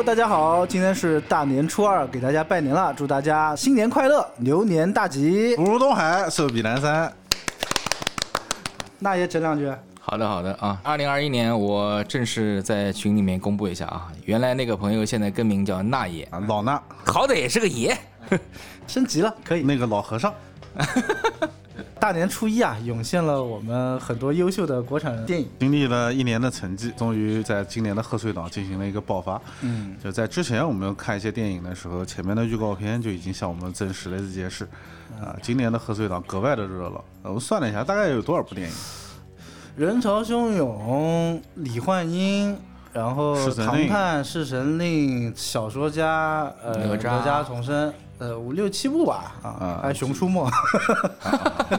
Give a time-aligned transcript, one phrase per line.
[0.00, 5.54] Hello，大家好，今天是大年初二，给大家拜年了，祝大家新年快乐，牛年大吉。
[5.56, 7.12] 福如东海，寿比南山。
[8.98, 9.70] 那也整两句。
[10.00, 10.80] 好的，好的啊。
[10.82, 17.94] 二零二一年，我正式在群里面公布一下啊，原来那个朋友现在更名叫那爷，啊，老衲 好歹也是个爷。
[18.88, 19.60] 升级了，可以。
[19.60, 20.32] 那个老和尚，
[22.00, 25.46] 大年初一啊，涌现了我们很多优秀的国产电影。
[25.58, 29.38] 经历了一年的沉寂，终于在今年的贺岁档进行了一个爆发。
[29.60, 34.66] 嗯，就在之前我们看一些电影的时候，前面的预告片就已经向我们证实了这件事。
[35.20, 37.04] 啊，今年的贺岁档格外的热闹。
[37.22, 38.74] 我们算了一下，大概有多少部电影？
[39.76, 42.56] 人潮汹涌，李焕英，
[42.94, 50.44] 然后唐探、弑神令、小说家，呃，哪吒吒重生，呃，五六七部吧，啊啊，还有熊出没，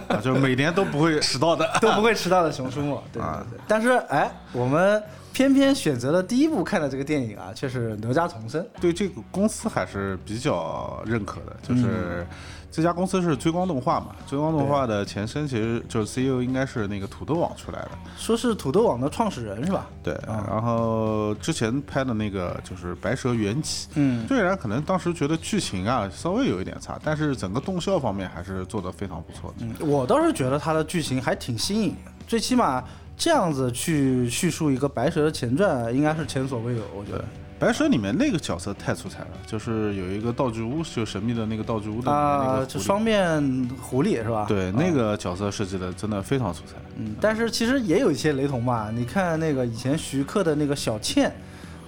[0.09, 1.69] 啊，就每年都不会迟到的。
[1.79, 3.59] 都不会迟到的熊出没， 对对啊对。
[3.67, 8.65] 但是哎，我们偏偏选择了第一部看的这个电影啊，却是哪吒重生。
[8.81, 12.25] 对这个公司还是比较认可的，嗯就是
[12.71, 19.87] 这家公司是追光动画嘛，追光动画的前身其实就是 CEO 应该是那个土豆网出来的，说是土豆网的创始人是吧？
[20.01, 29.65] 对，啊然后之前拍的那个就是《白蛇缘起》，嗯，虽然可能当时觉得剧情啊稍微有一点差，但是整个动效方面还是做得非常不错的。
[29.65, 32.81] 嗯，我倒是觉得它的剧情还挺新颖的，最起码
[33.17, 37.25] 这样子去叙述一个白蛇的前传，应该是前所未有，我觉得。
[37.61, 43.39] 白蛇里面那个角色太出彩了，就是有一个道具屋，就神秘的那个道具屋的那，个双面
[43.79, 44.47] 狐狸是吧？
[44.47, 46.73] 对，那个角色设计的真的非常出彩。
[46.97, 48.89] 嗯，但是其实也有一些雷同吧。
[48.91, 51.31] 你看那个以前徐克的那个小倩，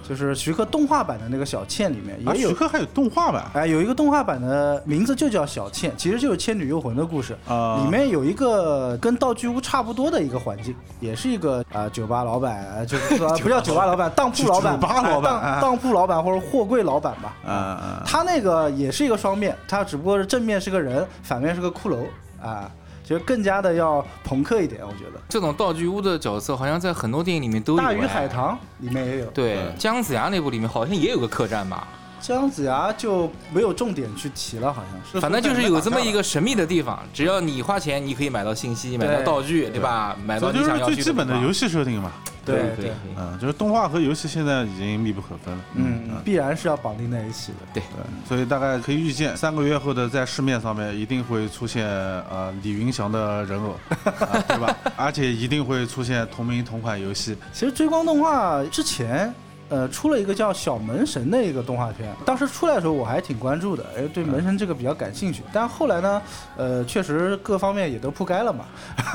[0.06, 3.44] 就是徐克动画版的那个小倩里面啊，也有徐，克还有动画版？
[3.54, 7.36] 哎，有一个动画版的名字就叫小倩，其实就是《倩女幽魂》的故事。
[7.48, 17.36] 啊，里面有一个跟道具屋差不多的一个环境，也是一个啊、酒吧老板，呃就是说 不叫酒吧老板，当铺老板，酒吧老板哎当当铺老板或者货柜老板吧。
[17.44, 17.52] 啊。
[17.52, 22.04] 啊，他那个也是一个双面，他只不过是正面是个人，反面是个骷髅
[22.42, 22.70] 啊，
[23.04, 25.20] 就更加的要朋克一点，我觉得。
[25.28, 27.78] 这种道具屋的角色好像在很多电影里面都有。
[27.78, 28.28] 大鱼海哎。
[28.28, 31.86] 棠里面也有，对嗯，姜子牙那部里面好像也有个客栈吧，
[32.26, 35.20] 姜子牙就没有重点去提了，好像是。
[35.20, 40.16] 反正就是有这么一个神秘的地方，只要你花钱，你可以买到信息，买到道具，对吧？
[40.24, 41.68] 买到就是你想要去最基本的游戏。
[41.68, 42.10] 设定嘛。
[42.46, 45.64] 对对嗯，就是动画和游戏现在已经密不可分了。
[45.74, 47.58] 嗯，必然是要绑定在一起的。
[47.72, 47.82] 对，
[48.28, 53.70] 所以大概可以预见，三个月后的在市面上面一定会出现呃李云祥的人偶，
[54.04, 54.76] 啊对吧？
[54.94, 57.34] 而且一定会出现同名同款游戏。
[57.52, 59.34] 其实追光动画之前。
[59.68, 65.42] 呃，出了一个叫《小门神》的一个动画片，当时出来的时候我还挺关注的，哎，对门神这个比较感兴趣。
[65.52, 66.22] 但后来呢，
[66.56, 68.64] 呃，确实各方面也都铺盖了嘛。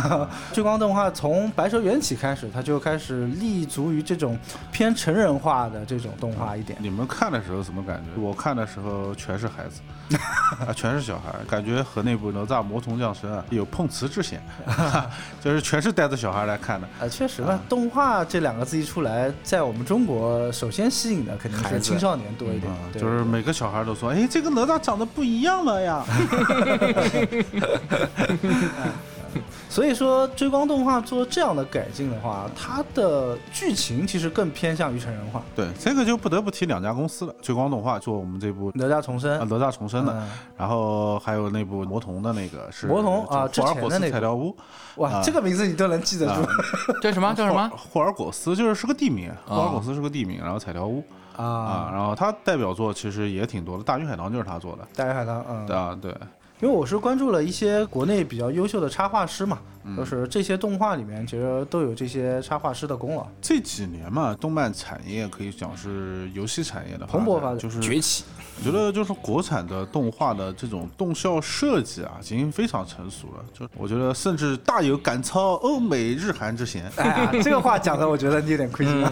[0.53, 4.37] 追光动画从《白蛇缘起》开始，它就开始立足于这种
[4.71, 6.77] 偏成人化的这种动画一点。
[6.81, 8.21] 你们看的时候什么感觉？
[8.21, 10.15] 我看的时候全是孩子，
[10.65, 14.41] 啊， 全是小孩，感觉和那部《哪吒魔童降生》啊有碰瓷之嫌，
[15.41, 16.87] 就是全是带着小孩来看的。
[16.99, 26.05] 呃，确实呢，动画这两个字一出来，在我们中国首先吸引的肯定是青少年多一点就是每个小孩都说，哎，这个哪吒长得不一样了呀。
[29.69, 35.43] 所以说，追光动画做这样的改进的话，它的剧情其实更偏向于成人化。
[35.55, 39.39] 对，这个就不得不提两家公司了，追光动画做我们这部哪吒重生？
[39.39, 40.29] 啊，哪吒重生的，嗯。
[40.57, 43.25] 然后还有那部魔童的那个是魔童？
[43.27, 44.57] 啊就霍尔果斯之前的那个材料屋，
[44.95, 45.21] 哇，啊。
[45.23, 46.41] 这个名字你都能记得住。
[46.99, 47.31] 叫什么？
[47.35, 47.69] 叫什么？
[47.77, 51.03] 霍尔果斯就是是个地名，哦霍尔果斯是个地名，然后彩条屋。
[51.37, 51.89] 啊，啊？
[51.93, 56.13] 然后他代表作其实也挺多的，《大鱼海棠》就是他做的，大鱼海棠，嗯，啊，对，
[56.61, 59.59] 因为我是关注了一些国内比较优秀的插画师嘛，
[59.95, 63.27] 就是这些动画里面其实都有这些插画师的功劳。
[63.41, 68.23] 这几年嘛，动漫产业可以讲是游戏产业的蓬勃发展就是崛起。
[68.57, 73.45] 我觉得就是国产的动画的这种动效设计啊，已经非常成熟了。
[73.53, 79.09] 就我觉得甚至大有赶超欧美日韩之嫌，哎呀，这个话讲的，我觉得你有点亏心了。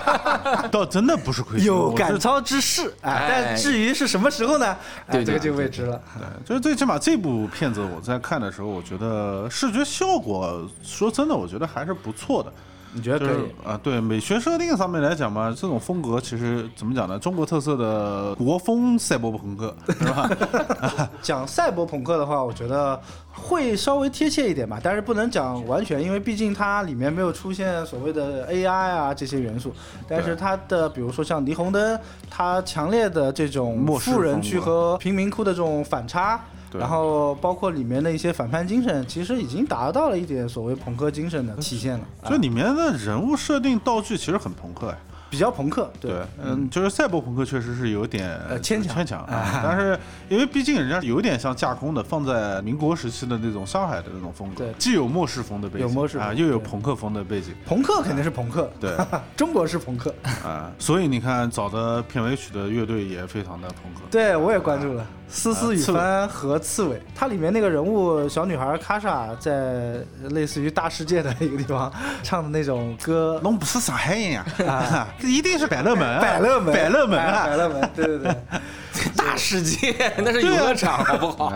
[0.72, 1.66] 倒真的不是亏心。
[1.66, 4.74] 有赶超之势，哎，哎但至于是什么时候呢？
[5.08, 6.00] 哎，这个就未知了。
[6.18, 12.50] 对，就是最起码这部片子我在看的时候，我觉得视觉效果，说真的，我觉得还是不错的。
[12.92, 13.28] 你觉得可以？
[13.28, 17.18] 就是啊，对美学设定上面来讲嘛，这种风格其实怎么讲呢？
[17.18, 20.28] 中国特色的国风赛博朋克 是吧？
[21.20, 22.98] 讲赛博朋克的话，我觉得
[23.32, 29.70] 会稍微贴切一点吧，但是不能讲完全，因为毕竟它里面没有出现所谓的 AI 啊这些元素。
[30.08, 32.00] 但是它的比如说像霓虹灯，
[32.30, 36.40] 它强烈的这种富人区和贫民窟的这种反差。
[36.70, 36.80] 对。
[36.80, 42.04] 然后包括里面的一些反叛精神，其实已经达到了一点所谓朋克精神的体现了。
[42.22, 44.98] 啊就里面的人物设定道具其实很朋克哎。
[45.30, 46.10] 比较朋克，对。
[46.10, 48.96] 对，嗯，就是赛博朋克确实是有点呃牵强。
[48.96, 49.24] 牵强
[49.62, 49.96] 但是
[50.28, 58.96] 因为毕竟人家有点像架空的，放在民国时期的那种上海的那种风格对，既有末世风的背景，有末世风啊，又有朋克风的背景，朋克肯定是朋克，对。
[59.36, 60.12] 中国是朋克，
[60.42, 65.06] 啊，所以你看找的片尾曲的乐队也非常的朋克，对我也关注了。
[65.30, 69.94] 思思雨帆和刺猬，它里面那个人物小女孩卡莎在
[70.30, 71.90] 类似于大世界的一个地方
[72.22, 74.44] 唱的那种歌，侬不是上海人呀。
[74.66, 77.44] 啊，这 一定是百乐门，百乐门，百乐门啊。
[77.46, 78.36] 百啊，乐门，对对对。
[79.16, 81.52] 大世界那是游乐场，好不好？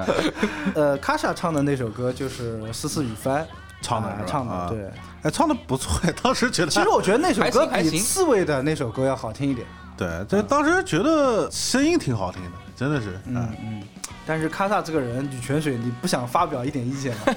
[0.75, 3.45] 呃，卡莎唱的那首歌就是思思雨帆
[3.83, 4.69] 唱的啊唱的，啊。
[4.71, 4.89] 对。
[5.23, 9.67] 哎，唱的不错，当时觉得，其实我觉得那首歌比刺猬的那首歌要好听一点。
[9.97, 13.83] 对，这当时觉得声音挺好听的，真的是，嗯嗯，
[14.27, 17.35] 但是卡萨这个人女泉水，你不想发表一点意见吗？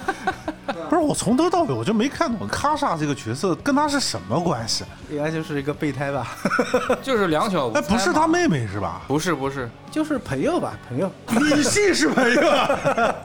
[0.90, 4.86] 不是我从头到尾我就没看懂卡萨这个角色跟他是什么关系？
[5.10, 6.36] 应该就是一个备胎吧，
[7.04, 9.02] 就是两小无哎，猜嘛不是他，妹妹是吧？
[9.08, 11.12] 不是不是，就是朋友吧，朋友。
[11.30, 13.16] 女性是朋友啊，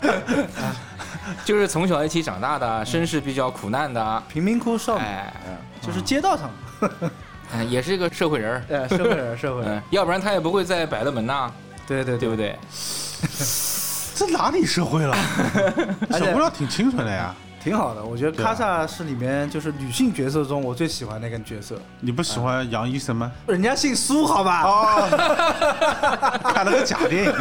[1.44, 5.32] 就是从小一起长大的，身世比较苦难的，贫民窟少女，哎，
[5.81, 6.50] 就是街道上
[6.81, 7.11] 的，
[7.54, 8.62] 哎也是一个社会人儿。
[8.70, 11.50] 哎，社会人，社会人嗯，，要不然他也不会在百乐门呐，
[11.87, 12.58] 对对对不，对？
[14.14, 15.16] 这哪里社会了？
[16.10, 18.04] 小姑娘挺清纯的呀， 挺好的。
[18.04, 23.31] 我觉得卡萨是里面就是女性角色中我最喜欢的一个角色，你不喜欢杨医生吗？
[23.46, 24.62] 人家姓苏，好吧？
[24.64, 27.32] 哦，看了个假电影，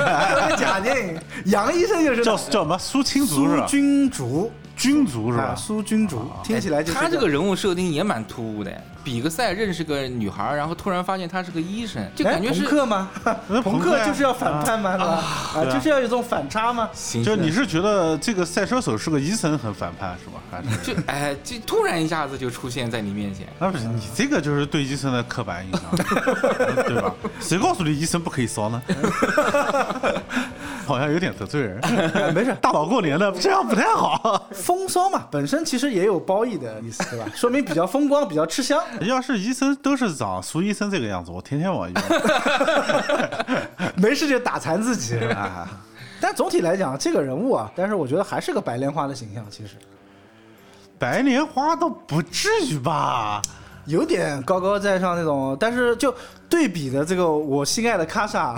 [0.58, 3.66] 假电影，杨医生就是叫叫什么苏青竹是苏？
[3.68, 5.56] 君竹，君主是啊，吧？
[5.56, 8.72] 苏君竹，听起来就是他这个人物设定也蛮突兀的。
[9.04, 13.10] 比个赛认识个女孩儿，然后突然发现她是个医生，就哎感觉是朋克吗？
[13.64, 14.92] 朋克就是要反叛吗？
[14.92, 15.24] 啊，
[15.56, 16.88] 啊就是要有这种反差吗？
[16.94, 20.40] 行就你是觉得这个赛车手是个医生很反叛是吧？
[20.52, 20.94] 还是？
[20.94, 23.48] 就哎，就突然一下子就出现在你面前。
[23.58, 25.82] 那不是你这个就是对医生的刻板印象，
[26.86, 27.12] 对吧？
[27.40, 28.80] 谁告诉你医生不可以骚呢？
[30.92, 31.80] 好像有点得罪人。
[32.14, 34.48] 哎没事，大宝过年的这样不太好。
[34.52, 37.26] 风骚嘛，本身其实也有褒义的意思，对吧？
[37.34, 38.82] 说明比较风光，比较吃香。
[39.02, 42.04] 要是医生都是长苏医生这个样子，我天天往医院。
[43.96, 45.18] 没事就打残自己。
[45.32, 45.68] 啊。
[46.20, 49.76] 但总体来讲，这个人物啊，但是我觉得还是个白莲花的形象，其实
[51.00, 53.42] 白莲花倒不至于吧？
[53.86, 56.14] 有点高高在上那种，但是就
[56.52, 58.54] 对比的这个我心爱的卡莎，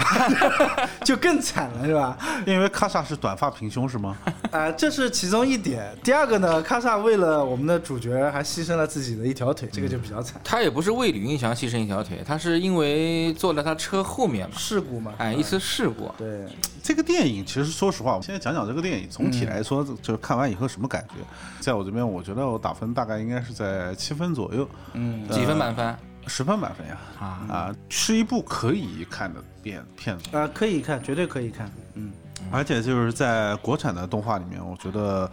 [1.06, 2.18] 就更惨了，是吧？
[2.44, 4.18] 因为卡莎是短发平胸是吗？
[4.50, 5.96] 啊、这是其中一点。
[6.04, 10.42] 第二个呢，卡莎为了我们的主角还牺牲了自己的一条腿，这个就比较惨。
[10.44, 16.12] 他也不是为李云祥牺牲一条腿，他是因为坐在他车后面嘛，事故嘛，哎，一次事故。
[16.18, 16.48] 对，
[16.82, 21.16] 这个电影其实说实话，我现在讲讲这个电影，总体来说就是看完以后什么感觉？
[21.60, 25.96] 在我这边，我觉得我打分大概应该是在七分左右，嗯，几分满分？
[26.28, 26.98] 十分满分呀。
[27.20, 31.72] 啊啊，是一部可以看的片片子，啊、可以看，绝对可以看。
[31.96, 32.12] 嗯，
[32.52, 35.30] 而且就是在国产的动画里面，我觉得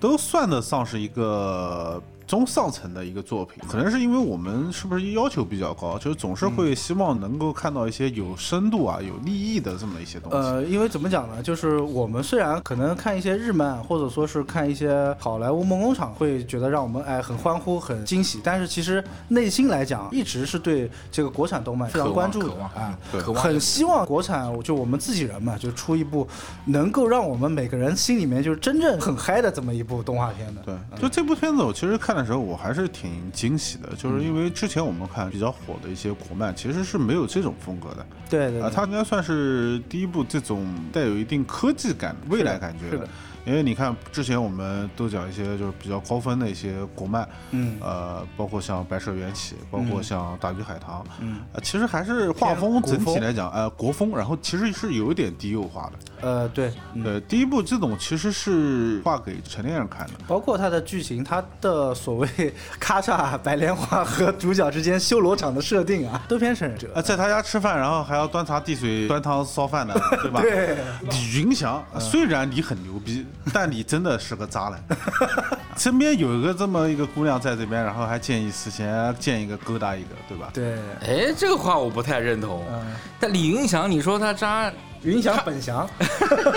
[0.00, 3.62] 都算得上是一个中上层的一个作品。
[3.68, 10.36] 可能是因为我们是不是要求比较高，就是总是会希望能够看到一些有深度啊、有立意的这么一些东西。
[10.36, 11.42] 呃，因为怎么讲呢？
[11.42, 22.98] 就是我们虽然可能看一些日漫，或者说是看一些好莱坞梦工厂，会觉得让我们哎很欢呼、很惊喜，但是其实内心来讲，一直是对这个国产动漫非常关注的啊。
[23.34, 26.26] 很希望国产就我们自己人嘛，就出一部
[26.66, 30.62] 能够让我们每个人心里面就是真正很嗨的这么一部动画片的。
[30.62, 43.08] 对，就这部片子，我其实看的时候我还是挺惊喜的，就是因为之前我们看比较火的一些国漫，其实是没有这种风格的啊，对对啊它应该算是第一部这种带有一定科技感、未来感觉是的。
[43.44, 55.98] 因为你看，之前我们都讲一些就是比较高分的一些国漫，嗯呃，包括像《白蛇缘起》，包括像《大鱼海棠》，嗯，呃，其实还是画风整体来讲，呃，国风，然后其实是有一点低幼化的。
[56.26, 60.12] 呃对，嗯对，第一部这种其实是画给成年人看的。
[60.26, 62.28] 包括它的剧情，它的所谓
[62.80, 70.40] 咔嚓白莲花和主角之间修罗场的设定啊，都偏成人啊，在他家吃饭，然后还要端茶递水、端汤烧饭的，对吧？
[70.42, 70.78] 对，
[71.10, 74.82] 李云祥，虽然你很牛逼， 但你真的是个渣男。
[75.76, 80.50] 身边有一个这么一个姑娘在这边，然后还见异思迁，见一个勾搭一个，对吧？
[80.54, 82.64] 对，哎，这个话我不太认同。
[82.72, 82.80] 嗯，
[83.18, 84.72] 但李云祥，你说他渣，
[85.02, 85.88] 云翔本翔，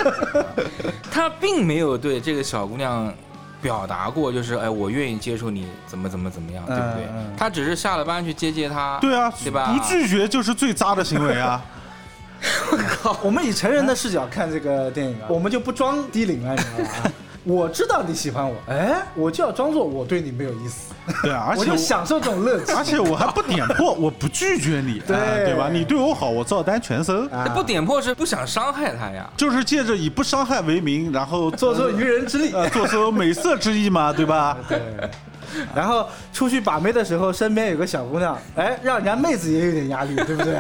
[1.11, 3.11] 他并没有对这个小姑娘
[3.59, 7.07] 表达过，就是哎，我愿意接受你，怎么怎么怎么样，对不对？
[7.35, 11.65] 他只是下了班去接接她，对啊，对吧不拒绝就是最渣的行为啊！
[12.71, 13.19] 我靠！
[13.23, 17.11] 我们以成人的视角看这个电影啊，我们就不装低龄了，你知道吧？
[17.43, 22.73] 我知道你喜欢我，哎，我就要装作我对你没有意思，对啊， 而我就享受这种乐趣。
[22.73, 25.69] 而且我还不点破，我不拒绝你，对哎对吧？
[25.71, 27.25] 你对我好，我照单全收。
[27.29, 29.29] 啊不点破是不想伤害他呀。
[29.37, 32.51] 就是借着以不伤害为名，然后做出愚人之力。
[32.53, 34.57] 呃做出美色之意嘛，对吧？
[34.67, 34.81] 对，
[35.73, 40.57] 然后出去把妹的时候，身边有个小姑娘，哎，让人家妹子也有点压力，对不对？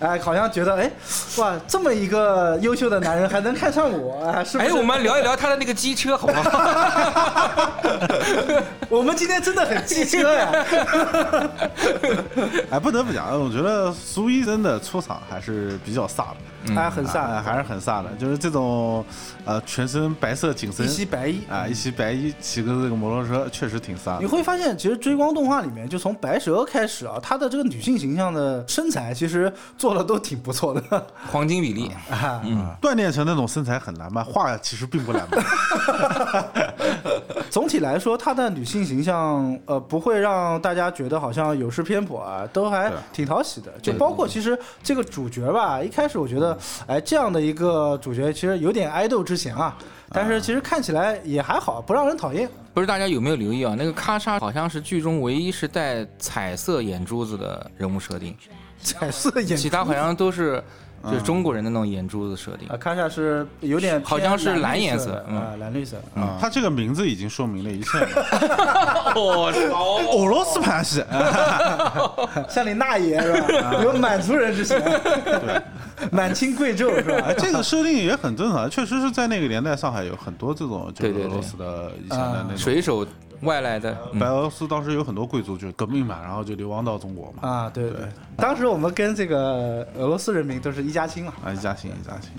[0.00, 0.90] 哎，好像觉得，哎，
[1.38, 7.72] 哇，这么一个优秀的男人还能看上我，啊，是不哎，我们聊一聊他的那个机车好不好？
[8.88, 10.48] 我们今天真的很机车呀。
[12.70, 16.26] 哎，不得不讲，我觉得苏医生的出场还是比较飒
[16.66, 18.10] 的，哎，很哎飒，还是很飒的。
[18.18, 19.04] 就是这种
[19.44, 24.26] 呃，全身白色紧身一袭白衣啊，一袭白衣骑个这个摩托车，确实挺飒你。
[24.26, 31.06] 会发现，其实追光动画里面，就从白蛇开始啊，她的这个女性形象的身材，其实做的都挺不错的。
[31.30, 32.42] 黄金比例，啊，
[32.80, 34.24] 锻炼成那种身材很难吗？
[34.24, 35.42] 画其实并不难吧。
[37.50, 43.72] 总体来说，她的女性形象，呃，不会让大家觉得好像有失偏颇啊，都还挺讨喜的。
[43.80, 49.76] 就包括其实这个主角吧，一开始我觉得，哎，这样的一个主角其实有点爱豆之嫌啊，
[50.10, 52.48] 但是其实看起来也还好，不让人讨厌。
[52.74, 53.74] 不是大家有没有留意啊？
[53.76, 58.36] 那个咔嚓好像是剧中唯一是带彩色眼珠子的人物设定，
[58.82, 60.62] 彩色眼珠，其他好像都是
[61.04, 62.76] 就是中国人的那种眼珠子设定啊，。
[62.76, 65.96] 看下是有点好像是蓝颜色啊，蓝绿色。
[66.14, 69.12] 啊，他这个名字已经说明了一切了。
[69.14, 69.52] 哦，
[70.12, 71.04] 俄罗斯盘系，
[72.48, 73.32] 像你那爷是
[73.62, 73.74] 吧？
[73.82, 74.82] 有满族人之嫌，
[76.10, 77.34] 满清贵胄是吧哎，？
[77.38, 82.58] 这个设定也很正常，确实是在那个年代，上海有很多这种就是对对对俄罗斯的以前的那种。
[82.58, 83.06] 水手
[83.42, 87.48] 外来的，嗯白俄罗斯当时有很多贵族就革命嘛，然后就流亡到中国嘛。
[87.48, 88.00] 啊，对对，
[88.38, 91.32] 当时我们跟这个俄罗斯人民都是一家亲嘛。
[91.44, 92.30] 啊，一家亲一家亲。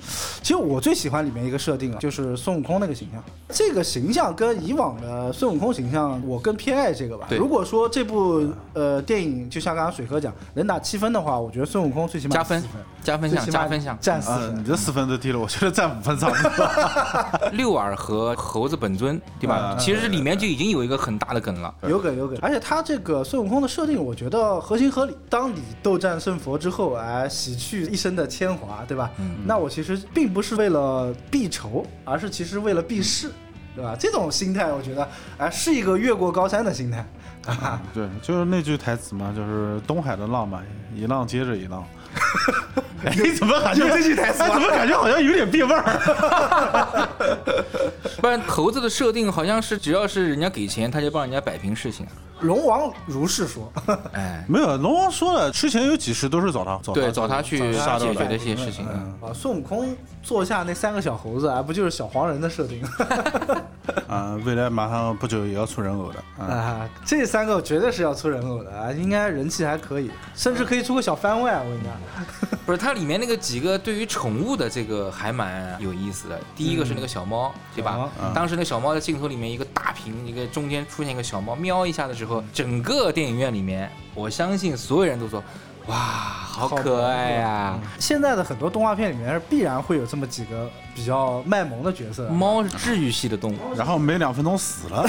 [0.41, 3.21] 其实我最喜欢里面一个设定啊，就是孙悟空那个形象。
[3.49, 7.27] 这个形象跟以往的孙悟空形象，我更偏爱这个吧。
[7.31, 12.63] 如果说这部呃电影就像刚刚水哥讲，能打七分的话，我觉得孙悟空最起码加分，
[13.03, 13.93] 加分项加分项。
[13.93, 14.63] 啊，占四分你。
[14.63, 17.49] 这四分都低了，我觉得占五分差不多。
[17.51, 19.77] 六耳和猴子本尊，对吧啊？
[19.77, 21.73] 其实里面就已经有一个很大的梗了。
[21.83, 25.13] 有梗有梗，而且他这个孙悟空的设定，我觉得合情合理。
[25.29, 29.09] 当你斗战胜佛之后，哎，洗去一身的铅华，对吧？
[29.43, 33.31] 那我其实并不是为了避仇，而是其实为了避世，
[33.75, 33.95] 对吧？
[33.99, 35.07] 这种心态，我觉得
[35.39, 37.03] 哎是一个越过高山的心态。
[37.47, 40.61] 啊，对，就是那句台词嘛，就是东海的浪嘛，
[40.95, 41.83] 一浪接着一浪。
[43.05, 47.09] 哎，怎么感觉有这句台词吗哎怎么感觉好像有点变味儿？
[48.19, 52.05] 不然猴子的设定好像是只要是人家给钱，他就帮人家摆平事情。
[52.41, 53.71] 龙王如是说，
[54.13, 58.85] 哎，没有，龙王说了，之前有几世都是找他，找对，找他去杀掉的解决的一些事情。
[58.93, 62.81] 嗯啊，孙悟空坐下那三个小猴子，啊，不就是小黄人的设定？
[64.07, 66.19] 啊，未来马上不久也要出人偶的。
[66.41, 71.91] 啊，啊，这三个绝对是要出人偶的啊，应该人气还可以，甚至可以出个小番外，我跟你讲。
[72.65, 76.39] 不是，它里面那个几个对于宠物的这个还蛮有意思的。
[76.55, 78.09] 第一个是那个小猫，对吧？
[78.21, 85.43] 嗯当时那小猫在镜头里面一个大屏，一个中间出现一个小猫，喵一下的时候，整个电影院里面，我相信所有人都说，
[85.89, 95.03] 哇，好可爱呀、现在的很多动画片里面必然会有这么几个比较卖萌的角色，猫是治愈系的动物， 然后没两分钟死了。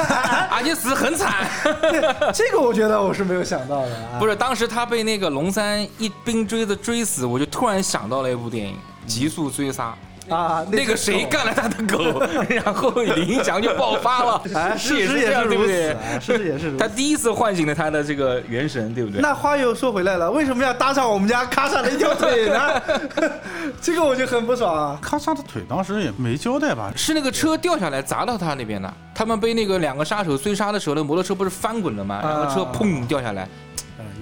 [0.52, 1.46] 而且死很惨。
[2.34, 4.18] 这个我觉得我是没有想到的啊。
[4.18, 8.74] 不是，当时他被那个龙三一冰锥子追死，我就突然想到了一部电影
[9.06, 9.90] 《极速追杀》。
[10.28, 14.42] 啊，那个谁干了他的狗，然后林翔就爆发了。
[14.54, 15.90] 哎， 是也事实也是，是如此，对不对？
[15.92, 16.78] 哎事实也是如此。
[16.78, 19.20] 他第一次唤醒了他的这个元神，对不对？
[19.20, 22.82] 那话又说回来了，为什么要搭上我们家卡莎的一条腿呢？
[23.80, 24.98] 这个我就很不爽啊。
[25.00, 26.92] 卡莎的腿当时也没交代吧？
[26.96, 32.20] 是那个车掉下来砸到他那边的，他们被那个两个杀手追杀的时候，那摩托车不是翻滚了吗？
[32.22, 33.44] 然后车啊砰掉下来。
[33.44, 33.48] 嗯，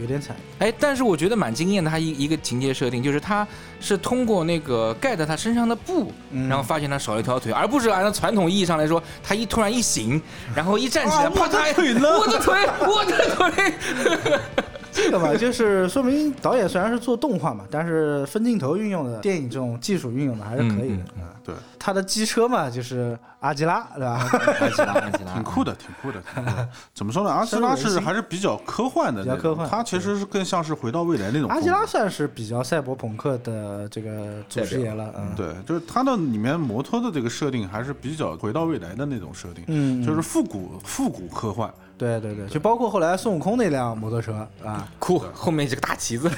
[0.01, 0.37] 有点惨。
[0.59, 3.47] 哎，但是我觉得蛮惊艳的，他一一个情节设定就是他
[3.81, 10.21] 是通过那个盖在他身上的布，嗯然后发现他少了一条腿，而不是按照传统意义上来说，他一突然一醒，
[10.55, 14.65] 然后一站起来，啊啪嗒，我的腿呢我的腿，我的腿。
[14.95, 21.05] 这个吧，就是说明导演虽然是做动画嘛，但是分镜头运用的电影这种技术运用的还是可以的。
[21.17, 24.27] 嗯啊对，他的机车嘛，就是阿基拉，对吧？
[24.61, 26.19] 阿吉拉，阿吉拉， 挺酷的，挺酷的。
[26.35, 27.29] 挺酷的怎么说呢？
[27.35, 31.51] 阿基拉是还是比较科幻的，比较科幻它其实是更像是回到未来那种。
[31.51, 41.71] 阿基拉算是比较赛博朋克的这个祖师爷了，嗯，对，就是它的里面摩托的这个设定还是比较回到未来的那种设定，嗯就是复古复古科幻。
[41.97, 46.31] 对对对，就包括后来孙悟空那辆摩托车啊，酷，后面这个大旗子，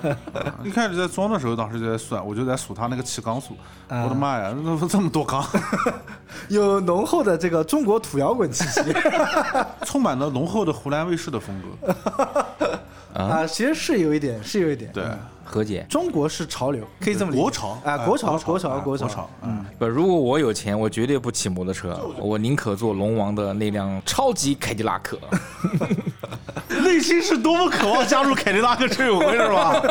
[0.62, 3.54] 一开始在装的时候，当时就在算，我就在数他那个气缸数，
[3.88, 4.04] 啊。
[4.04, 5.44] 我的妈呀，哎，那这么多缸，
[6.48, 8.82] 有浓厚的这个中国土摇滚气息。
[9.84, 11.96] 充满了浓厚的湖南卫视的风格。
[13.14, 14.92] 啊，其实是有一点，是有一点。
[14.92, 15.18] 对，嗯
[15.50, 16.84] 何姐，中国是潮流。
[17.00, 17.42] 可以这么理解。
[17.42, 17.68] 国潮。
[17.68, 25.18] 啊，哎国潮，国国潮，哎国潮，国潮嗯，不，如果我有钱，我绝对不骑摩托车，我宁可坐龙王的那辆超级凯迪拉克。
[26.82, 29.82] 内心是多么渴望加入凯迪拉克车友会，是吧？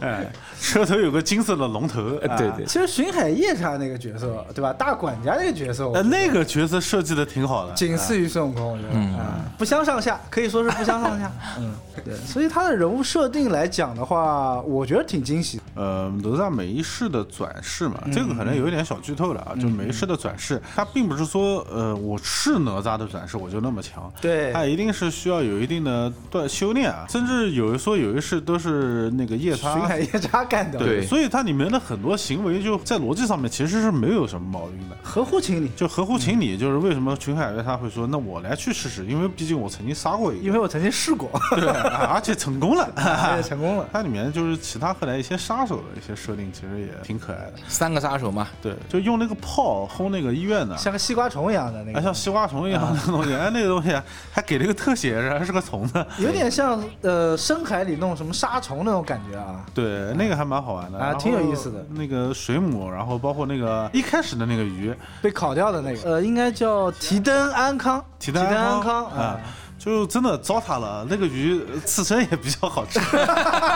[0.00, 0.32] 哎，
[0.64, 4.72] 车头有个金色的龙头，啊对对，其实巡海夜叉那个角色，对吧？
[4.72, 9.14] 大管家那个角色，我哎，那个角色设计的挺好的，仅次于孙悟空，我觉得，嗯，
[9.58, 11.30] 不相上下，可以说是不相上下。
[11.60, 15.60] 嗯，对，所以他的人物设定来讲的话，我觉得挺惊喜。
[15.74, 19.60] 呃，哪吒每一世的转世嘛，这个可能有一点小剧透了嗯啊。
[19.60, 27.04] 就每一世的转世，它并不是说呃我是哪吒的转世我就那么强，对它一定是需要有一定的锻修炼啊。
[27.08, 34.96] 甚至有一说有一世都是那个夜叉巡海夜叉干的，对所以它里面的很多行为就在逻辑上面其实是没有什么毛病的。
[35.02, 43.88] 合乎情理，就合乎情理，就是为什么群海月他会说，那我来去试试，因为毕竟我曾经杀过一个，因为我曾经试过，对，啊 而且成功了，而且成功了。
[43.92, 47.54] 它里面就是其他后来一些杀手的一些设定，其实也挺可爱的。
[47.68, 53.90] 三个杀手嘛，对，就用那个炮轰那个医院的，像个西瓜虫一样的那哎，个，像西瓜虫一样的东西，哎，那个东西
[54.32, 56.04] 还给了个特写，还是个虫子。
[56.18, 59.64] 有点像呃深海里那种什么杀虫那种感觉啊。
[59.74, 69.40] 对，那个还蛮好玩的啊挺有意思的那个水母，然后包括那个一开始的那个鱼，被烤掉的那个，呃，应该叫提灯安康，提灯灯安安康康啊，
[69.78, 71.06] 就真的糟蹋了。
[71.08, 73.00] 那个鱼呃刺身也比较好吃，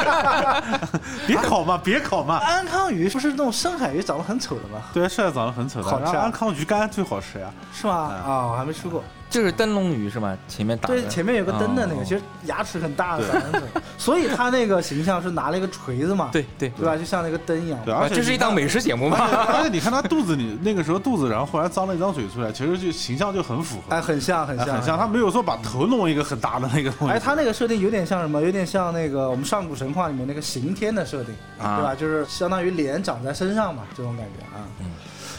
[1.26, 2.36] 别烤嘛，别烤嘛。
[2.38, 4.82] 安康鱼不是那种深海鱼长得很丑的吗？
[4.92, 7.50] 对，是长得很丑的，好吃啊安康鱼干最好吃呀。
[7.72, 7.94] 是吗？
[7.94, 9.02] 啊，我还没吃过。
[9.30, 10.36] 就是灯笼鱼是吗？
[10.48, 13.66] 前面打的对，前面有个灯的那个，哦其实牙齿很大的，长得很丑
[13.98, 16.96] 所以他那个形象是拿了一个锤子嘛，对对对吧？
[16.96, 17.78] 就像那个灯一样。
[17.84, 19.18] 对，啊，而且这是一档美食节目嘛？
[19.20, 24.98] 而且你看他肚子里那个时候肚子，然后忽然张了一张嘴出来，其实就形象就很符合，哎，很像，很像，哎很像。
[24.98, 27.12] 他没有说把头弄一个很大的那个东西。
[27.12, 28.40] 哎，他那个设定有点像什么？
[28.40, 31.94] 有点像那个我们上古神话里面那个刑天的设定，啊对吧？
[31.94, 34.64] 就是相当于脸长在身上嘛，这种感觉啊。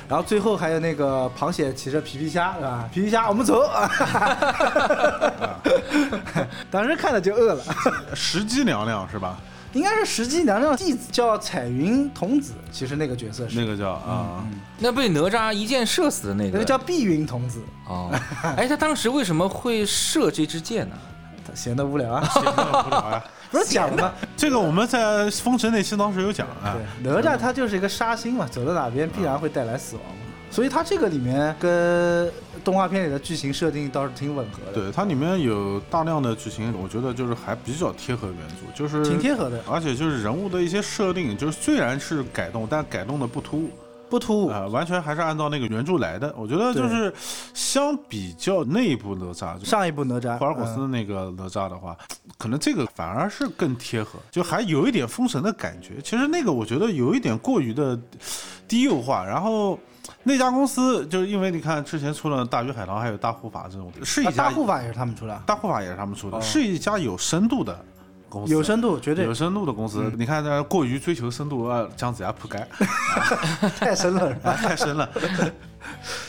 [0.09, 2.89] 然后最后还有那个螃蟹骑着皮皮虾，是吧？
[2.91, 3.69] 皮皮虾，我们走。
[6.71, 7.63] 当时看了就饿了。
[8.15, 9.37] 石矶娘娘是吧？
[9.73, 14.43] 应该是石矶娘娘弟子叫彩云童子，其实那个角色是那个叫啊，
[14.79, 18.09] 那被哪吒一箭射死的那个，那个叫碧云童子，哦。
[18.57, 20.95] 哎，他当时为什么会射这支箭呢？
[21.47, 23.23] 他闲得无聊啊， 闲得无聊啊。
[23.51, 24.13] 不是讲了吗？
[24.37, 26.77] 这个我们在封神那期当时有讲啊。
[27.03, 32.31] 对，哪吒他就是一个杀星嘛，走到哪边必然会带来死亡嘛，所以他这个里面跟
[32.63, 43.69] 动画片里的剧情设定倒是挺吻合的，对，它里面有大量的剧情，我觉得就是还比较贴合原著，就是挺贴合的，而且就是人物的一些设定，就是虽然是改动，但改动的不突兀。
[44.09, 44.49] 不突兀。
[44.49, 46.33] 啊、完全还是按照那个原著来的。
[46.37, 47.13] 我觉得就是
[47.53, 51.97] 相比较那一部哪吒，上一部哪吒，霍尔果斯的嗯那个哪吒的话，
[52.37, 56.01] 可能这个反而是更贴合，就还有一点封神的感觉。
[56.03, 57.99] 其实那个我觉得有一点过于的
[58.67, 59.77] 低幼化，然后。
[60.23, 67.79] 那家公司就是因为你看之前出了大鱼海棠，还有大护法这种，是一啊家大护法也是他们出的，大护法也是他们出的，哦是一家有深度的
[68.29, 70.11] 公司，有深度，绝对有深度的公司。
[70.17, 72.67] 你看那过于追求深度，啊，姜子牙铺盖，
[73.77, 74.29] 太深了。
[74.29, 75.09] 是吧啊， 太深了。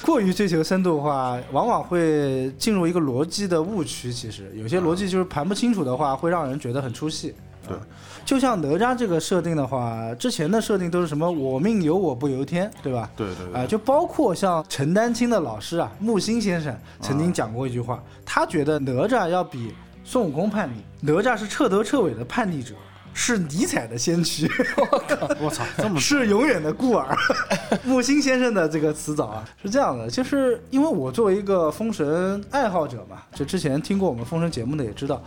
[0.03, 4.13] 过于追求深度的话，往往会进入一个逻辑的误区。
[4.13, 7.35] 其实有些逻辑就是盘不清楚的话，会让人觉得很出戏。
[7.69, 7.81] 对啊，
[8.25, 13.11] 就像哪吒这个设定的话，之前的设定都是什么“我命由我不由天”，对吧？
[13.15, 22.75] 对对啊、对，就包括像陈丹青的老师啊，木心先生曾经讲过一句话，他觉得哪吒要比孙悟空叛逆，哪吒是彻头彻尾的叛逆者，
[23.15, 24.51] 是尼采的先驱，
[25.41, 27.17] 我操，这么是永远的孤儿。
[27.85, 35.23] 木心先生的这个词藻啊，是这样的，就是因为我作为一个封神爱好者嘛，就之前听过我们封神节目的也知道，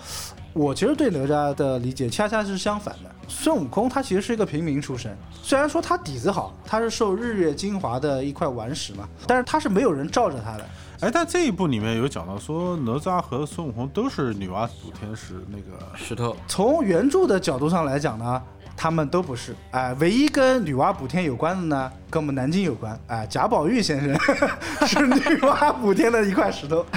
[0.51, 3.09] 我其实对哪吒的理解恰恰是相反的。
[3.29, 10.65] 孙悟空他其实是一个平民出身，虽然说他底子好，他是受日月精华的一块顽石嘛，但是他是没有人罩着他的。
[11.03, 18.41] 哎，但这一部里面有讲到说，哪吒和孙悟空都是女娲补天石那个，石头，从原著的角度上来讲呢，
[18.75, 19.55] 他们都不是。
[19.71, 22.97] 哎，唯一跟女娲补天有关的呢，跟我们南京有关。
[23.07, 24.13] 哎，贾宝玉先生
[24.87, 26.85] 是女娲补天的一块石头。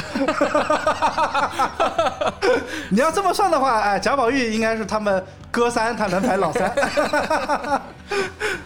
[2.90, 6.68] 你要这么算的话，哎，贾宝玉应该是他们哥三，他能排老三。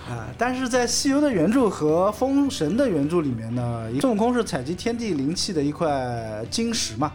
[0.09, 7.13] 啊， 但是在《西游》的原著和《封神》的原著里面呢，孙悟空是采集天地灵气的一块晶石嘛，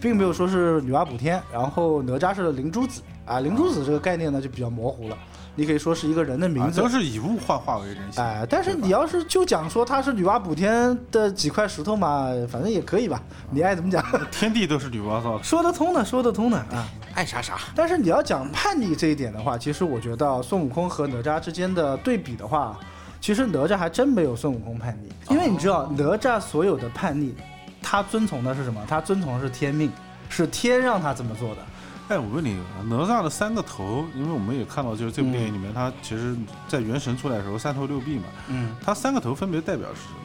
[0.00, 5.16] 并没有说是女娲补天，然后哪吒是灵珠子啊，灵珠子这个概念呢就比较模糊了
[5.56, 6.88] 你可以说是一个人的名字啊都。
[6.88, 8.22] 是以物换化为人形。
[8.22, 16.88] 哎，但是你要是就讲说他是女娲补天的几块石头嘛，反正也可以吧，你爱怎么讲， 天地都是女娲造的，说得通的，说得通的啊。
[17.16, 17.58] 爱啥啥。
[17.74, 22.78] 但是你要讲叛逆这一点的话，其实我觉得孙悟空和哪吒之间的对比的话，
[23.20, 27.34] 其实哪吒还真没有孙悟空叛逆，因为你知道哪吒所有的叛逆，
[27.82, 28.80] 他遵从的是什么？
[28.86, 29.90] 他遵从的是天命，
[30.28, 31.62] 是天让他这么做的。
[32.08, 32.56] 哎，我问你，
[32.88, 36.36] 哪吒的三个头，因为我们也看到，就是这部电影里面，他其实
[36.68, 40.16] 在元神出来的时候三头六臂嘛，嗯，他三个头分别代表是什么？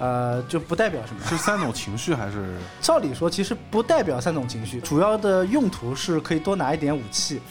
[0.00, 1.20] 呃，就不代表什么。
[1.28, 2.56] 是三种情绪还是？
[2.80, 7.42] 照理说，其实不代表三种情绪，主要的用途是可以多拿一点武器。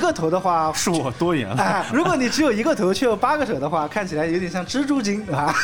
[0.00, 1.62] 个头的话， 是我多言了。
[1.62, 5.54] 哎，如果你只有一个头却有八个手的话，看起来有点像蜘蛛精啊。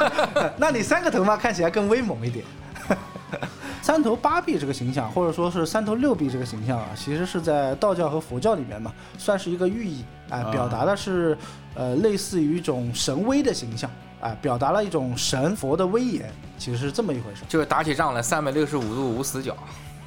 [0.56, 2.44] 那你三个头嘛，看起来更威猛一点。
[3.86, 11.38] 三头八臂这个形象，或者说是三头六臂这个形象啊，其实是在道教和佛教里面嘛，算是一个寓意，哎、啊表达的是
[11.76, 17.42] 呃类似于一种神威的形象，哎、表达了一种神佛的威严，其实是这么一回事。
[17.48, 19.56] 就是打起仗来三百六十五度无死角。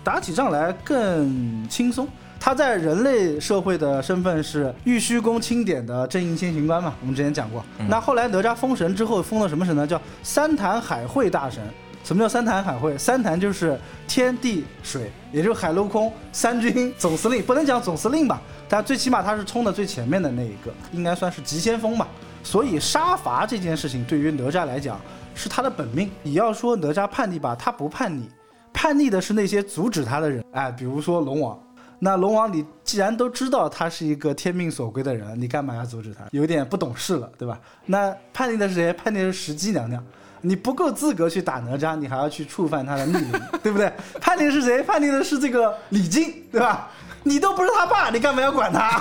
[0.03, 2.05] 打起仗来更轻松。
[2.37, 7.63] 他在人类社会的身份是玉虚宫钦点的正印先行官嘛，我们之前讲过。
[7.87, 9.87] 那后来哪吒封神之后封了什么神呢？
[9.87, 11.63] 叫三坛海会大神。
[12.09, 12.97] 什么叫三坛海会？
[12.97, 22.07] 三坛就是天地水，也就是海陆空三军总司令，不能讲总司令吧，但最起码他是冲的最前面的那一个，应该算是急先锋吧。
[22.41, 24.99] 所以杀伐这件事情对于哪吒来讲
[25.35, 26.09] 是他的本命。
[26.23, 28.27] 你要说哪吒叛逆吧，他不叛逆，
[28.73, 31.61] 叛逆的是那些阻止他的人，哎，比如说龙王。
[31.99, 36.23] 那龙王，你既然都知道他是一个天命所归的人，你干嘛要阻止他？
[36.31, 37.59] 有点不懂事了，对吧？
[37.85, 38.91] 那叛逆的是谁？
[38.93, 40.03] 叛逆的是石矶娘娘。
[40.41, 43.91] 你不够资格去打哪吒，你还要去触犯他的逆鳞，对不对？
[44.19, 44.81] 判定是谁？
[44.83, 46.89] 判定的是这个李靖，对吧？
[47.29, 48.99] 你都不是他爸，你干嘛要管他？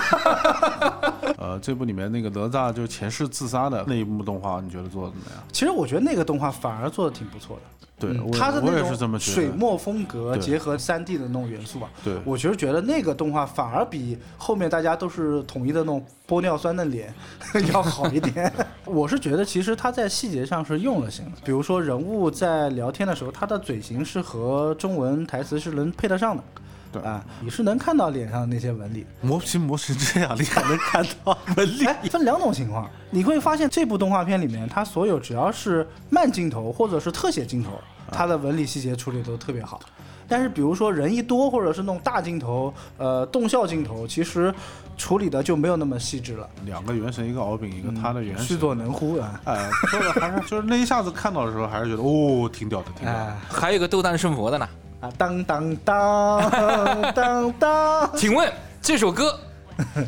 [1.39, 5.43] 呃，这部里面那个哪吒就是前世自杀的那一幕动画，你觉得做的怎么样？
[5.51, 7.61] 其实我觉得那个动画反而做的挺不错的。
[7.99, 9.35] 对，嗯我我也它的那种是这么觉得。
[9.35, 17.13] 水墨风格结合三 D 的那种元素吧，对我其实觉得那个动画反而比后面大家都是统一的那种玻尿酸的脸
[17.73, 18.53] 要好一点。
[18.85, 26.43] 我是觉得其实他在细节上是用了心的，比如说人物在聊天的时候，他的嘴型是和中文台词是能配得上的。
[26.91, 29.05] 对啊，你是能看到脸上的那些纹理。
[29.21, 31.85] 磨皮磨成这样，你还能看到纹理？
[31.85, 37.79] 哎，分两种情况，你会发现这部动画片里面，它所有只要是慢镜头或者是特写镜头，
[38.11, 39.79] 它的纹理细节处理都特别好。
[40.27, 44.53] 但是比如说人一多，或者是那种大镜头，呃，动效镜头，其实
[44.95, 48.45] 处理的就没有那么细致了，两个原神，一个敖丙，一个他的原神。
[48.45, 49.41] 虚作能乎啊。
[49.45, 53.19] 哎，说的还是就是那一下子看到的时候，还是觉得哦，挺屌的，挺屌的。
[53.19, 54.67] 哎还有一个斗战胜佛的呢。
[55.01, 58.11] 啊，当当当当当！
[58.17, 59.39] 请问这首歌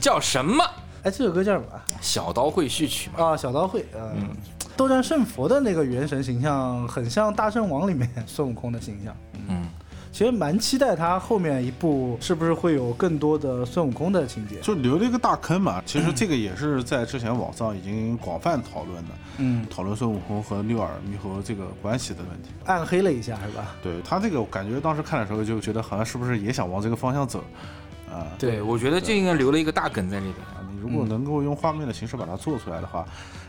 [0.02, 0.64] 叫什么？
[1.04, 1.82] 哎，这首歌叫什么啊？
[2.02, 3.24] 小刀会序曲嘛。
[3.24, 4.28] 啊，小刀会，嗯，
[4.76, 9.16] 斗战胜佛的那个元神形象很像《大圣王》里面 孙悟空的形象。
[9.48, 9.66] 嗯，
[10.12, 14.60] 其实蛮期待他后面一部是不是会有更多的孙悟空的情节。
[14.60, 15.82] 就留了一个大坑嘛。
[15.86, 22.50] 其实这个也是在之前网上已经广泛讨论的，嗯，讨论孙悟空和六耳猕猴这个关系的问题。
[22.66, 23.76] 暗黑了一下是吧？
[23.82, 27.42] 对他这个，我感觉当时看的时候就觉得好像是不是也想往这个方向走
[28.12, 28.28] 啊？
[28.38, 30.46] 对，我觉得这应该留了一个大梗在里边。
[30.48, 33.06] 啊，你如果能够用画面的形式把它做出来的话，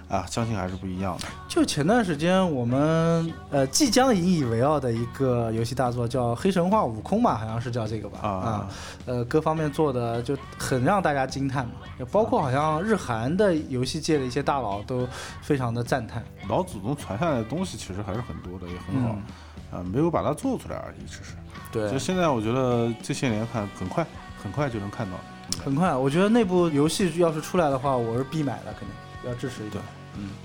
[0.09, 1.25] 啊，相信还是不一样的。
[1.49, 8.19] 就前段时间我们呃即将引以为傲的一个游戏大作叫《黑神话：悟空》嘛，好像是叫这个吧？
[8.29, 8.69] 啊
[9.07, 15.09] 呃，各方面做的就很让大家惊叹嘛，也包括好像日韩的游戏界的一些大佬都
[15.41, 16.23] 非常的赞叹。
[16.49, 19.17] 老祖宗传下来的东西其实还是很多的，也很好，
[19.77, 21.33] 啊，没有把它做出来而已，只是。
[21.71, 24.07] 对就现在我觉得这些年看很快，
[24.43, 25.17] 很快就能看到。
[25.65, 28.89] 很快，我觉得那部游戏要是出来的话，我是必买的，肯定
[29.27, 29.83] 要支持一点。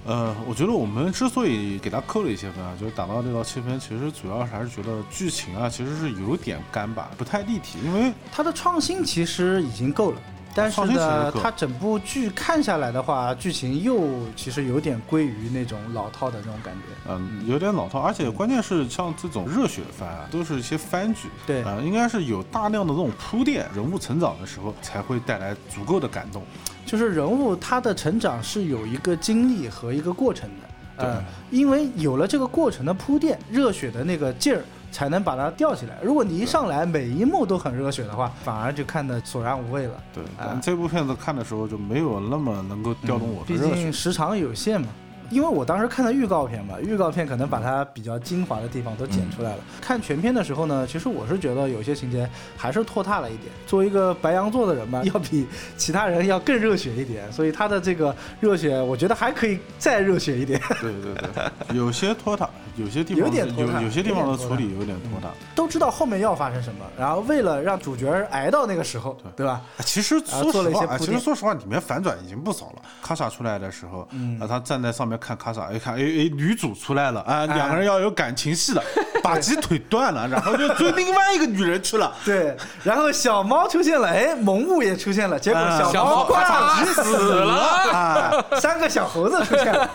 [0.05, 7.77] 呃，我觉得我们之所以给他扣了一些分啊，就是打到六到七分，其实主要还是觉得剧情啊，其实是有点干巴，不太立体。
[7.83, 10.21] 因为它的创新其实已经够了，
[10.57, 17.11] 但是呢它整部剧看下来的话，剧情又其实有点归于那种老套的那种感觉。
[17.11, 26.41] 嗯，有点老套，而且关键是像这种热血番啊，都是一些番剧，对啊、应该是有大量的这种铺垫，人物成长的时候才会带来足够的感动。
[26.85, 34.63] 就是人物他的成长是有一个经历和一个过程的，呃，因为有了这个过程的铺垫，热血的那个劲儿
[34.97, 35.95] 才能把它吊起来。
[36.01, 39.93] 如果你一上来每一幕都很热血的话，反而就看得索然无味了。
[40.11, 40.23] 对，
[40.59, 43.93] 这部片子看的时候就没有那么能够调动我的毕热血竟。
[43.93, 44.87] 时长有限嘛。
[45.29, 49.63] 因为我当时看的预告片嘛，预告片可能把它比较精华的地方都剪出来了。
[49.81, 53.51] 看全片的时候呢，其实我是觉得有些情节还是拖沓了一点。
[53.65, 60.59] 作为一个白羊座的人嘛， 要比其他人要更热血一点，所以他的这个热血，我觉得还可以再热血一点。
[60.81, 65.33] 对对对，有些拖沓，有些地方有点拖沓有有些地方的处理有点拖沓。
[65.55, 69.61] 都知道后面要发生什么，然后为了让主角挨到那个时候，对吧？
[69.77, 72.81] 啊其实说实话，其实说实话，里面反转已经不少了。
[73.01, 78.83] 卡莎出来的时候，嗯啊，他站在上面看卡萨，一看，哎哎，女主出来了，啊，哎两个人要有感情戏了，
[79.23, 82.13] 把鸡腿断了，然后就追另外一个女人去了。
[82.23, 87.53] 对，然后小猫出现了，哎，萌物也出现了，结果啊小小猫挂咔机死了，
[87.91, 89.89] 啊，三个小猴子出现了，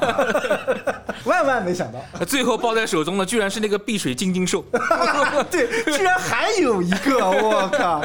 [1.26, 4.64] 万万没想到，最后抱在手中的居然是那个碧水金晶兽。
[5.50, 8.04] 对，居然还有一个， 我靠！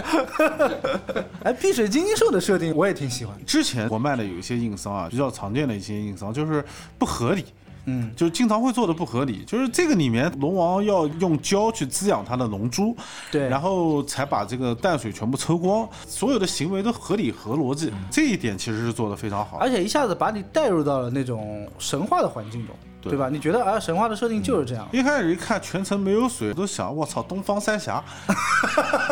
[1.43, 6.63] 哎，碧水金晶兽的设定我也挺喜欢，之前国卖的有一些硬伤啊，比较常见的一些硬伤就是
[6.97, 7.45] 不合理。
[7.89, 12.93] 嗯，就经常会做的不合理，就是这个里面龙王要用胶去滋养他的龙珠，
[13.31, 19.55] 对然后才把这个淡水全部抽光，所有的行为都合理合逻辑，这一点其实是做的非常好。
[19.59, 23.29] 而且一下子把你带入到了那种神话的环境中，对对吧？
[23.31, 28.03] 你觉得啊，神话的设定就是这样，一开始一看全程没有水，我都想我操，东方三峡，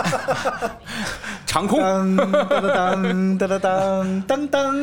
[1.46, 1.80] 长空。
[1.80, 4.76] 当当当当当当当，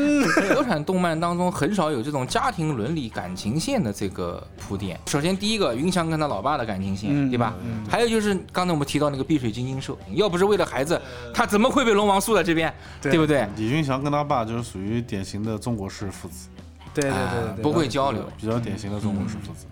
[0.55, 4.99] 国产动漫当中很少有这种家庭伦理感情线的这个铺垫。
[5.07, 7.55] 首先第一个，云翔跟他老爸的感情线，嗯对吧？
[7.89, 11.01] 还有就是刚才我们提到那个碧水金睛兽，要不是为了孩子，
[11.35, 12.73] 他怎么会被龙王塑在这边？
[13.01, 13.47] 对对不对？
[13.57, 16.49] 李云翔跟他爸就是属于典型的中国式父子，
[16.95, 17.13] 对对
[17.57, 19.67] 对不会交流，比较典型的中国式父子。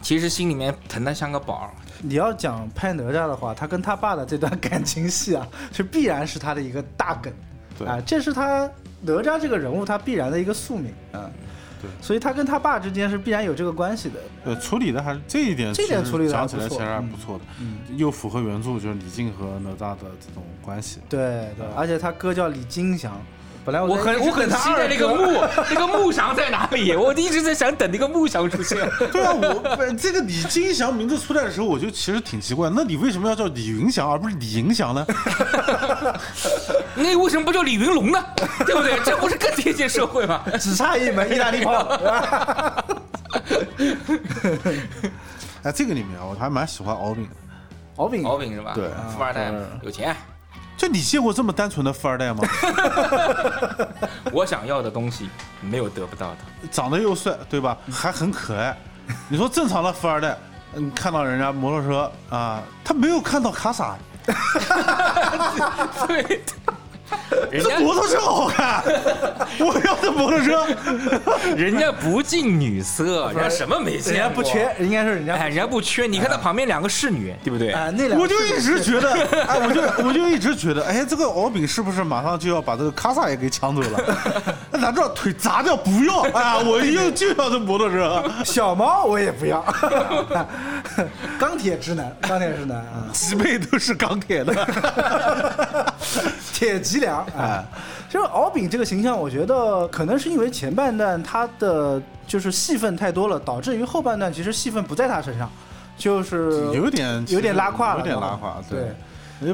[0.00, 1.70] 其实心里面疼得像个宝儿。
[2.00, 7.32] 你要讲拍哪吒的话，他跟他爸的这段感情戏啊， 是必然是他的一个大梗，
[7.78, 7.86] 对。
[7.86, 8.68] 啊，这是他
[9.00, 11.30] 哪吒这个人物他必然的一个宿命啊，
[11.80, 11.88] 对。
[12.00, 17.08] 所以他跟他爸之间是必然有这个关系的，呃，处理的还是这一点，这点处理讲起来其实还嗯。
[17.08, 20.98] 不错的，嗯，又符合原著，就是李靖和哪吒的这种关系。
[21.08, 23.20] 对对，而且他哥叫李金祥，
[23.64, 28.78] 本来我很我很期待那个木那个木祥在哪里，我一直在想等那个木祥出现。
[29.12, 35.06] 对啊，我不这个李金祥名字出来的时候，我就其实挺奇怪，那你为什么要叫李云祥而不是李银祥呢？
[36.96, 38.18] 那为什么不叫李云龙呢？
[38.66, 38.98] 对不对？
[39.04, 40.42] 这不是更贴近社会吗？
[40.58, 41.72] 只差一门意大利炮，
[45.62, 47.30] 哎，这个里面啊我还蛮喜欢敖丙的。
[47.96, 48.72] 敖丙敖丙是吧？
[48.74, 50.16] 对富二代对有钱，
[50.82, 52.42] 就你见过这么单纯的富二代吗？
[54.32, 56.38] 我想要的东西没有得不到的。
[56.72, 57.78] 长得又帅，对吧？
[57.88, 58.76] 还很可爱。
[59.28, 60.36] 你说正常的富二代，
[60.74, 63.94] 嗯，看到人家摩托车啊，他没有看到卡萨，
[66.08, 66.42] 对，
[67.50, 68.82] 人家这摩托车好看，
[69.58, 70.66] 我要的摩托车。
[71.56, 76.06] 人家不近女色，人家什么没见人家不缺，应该是人家哎，人家不缺。
[76.06, 77.72] 你看他旁边两个侍女，对不对？
[77.72, 79.12] 哎那两个我就一直觉得，
[79.46, 84.16] 哎，我就我就一直觉得，哎，这个敖丙是不是马上就要把这个卡萨也给抢走了？
[84.70, 86.22] 那难道腿砸掉不要？
[86.32, 89.62] 啊，我又就要这摩托车，小猫我也不要，
[91.38, 95.92] 钢铁直男，钢铁直男啊，脊背都是钢铁的。
[96.52, 97.62] 铁脊梁啊。
[98.08, 105.50] 就是敖丙这个形象，我觉得可能是因为前半段他的就是戏份太多了，导致于后半段其实戏份不在他身上，
[105.96, 108.88] 就是有点有点拉胯了，有点拉胯，对，对，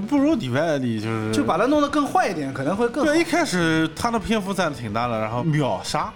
[0.00, 6.12] 不如里外里就是就把它弄得更坏一点，可能会更好对，一开始他的篇幅占的挺大的，然后秒杀，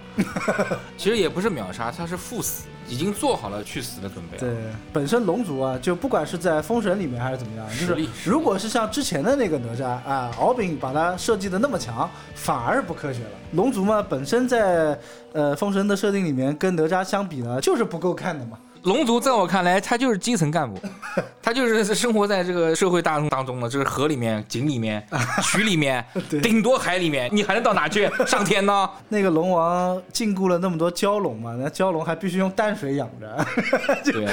[0.97, 4.39] 其实也不是秒杀，他是赴死，已经做好了去死的准备了。
[4.39, 4.55] 对，
[4.91, 13.29] 本身龙族啊，就不管是在封神里面还是怎么样，就是实力如果是像之前的那个哪吒啊，敖丙把它设计的那么强，反而不科学了。
[13.53, 14.99] 龙族嘛，本身在
[15.31, 18.57] 呃封神的设定里面跟哪吒相比呢，就是不够看的嘛。
[18.83, 20.77] 龙族在我看来，他就是基层干部，
[21.53, 25.05] 他就是生活在这个社会大众当中的，就是河里面、井里面、
[25.43, 26.03] 渠里面，
[26.41, 28.09] 顶多海里面，你还能到哪去？
[28.25, 28.89] 上天呢？
[29.07, 33.45] 那个龙王禁锢了那么多蛟龙嘛，那蛟龙还必须用淡水养着，
[34.11, 34.25] 对，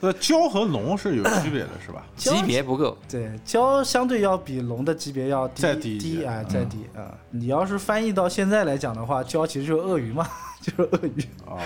[0.00, 2.06] 这蛟和龙是有区别的，是吧？
[2.14, 2.96] 级别不够。
[3.10, 7.10] 对，蛟相对要比龙的级别要低再低低啊，再低啊。
[7.30, 10.28] 你要是翻译到现在来讲的话，蛟其实就是鳄鱼嘛，
[10.62, 11.22] 就是鳄鱼。
[11.46, 11.58] 哦，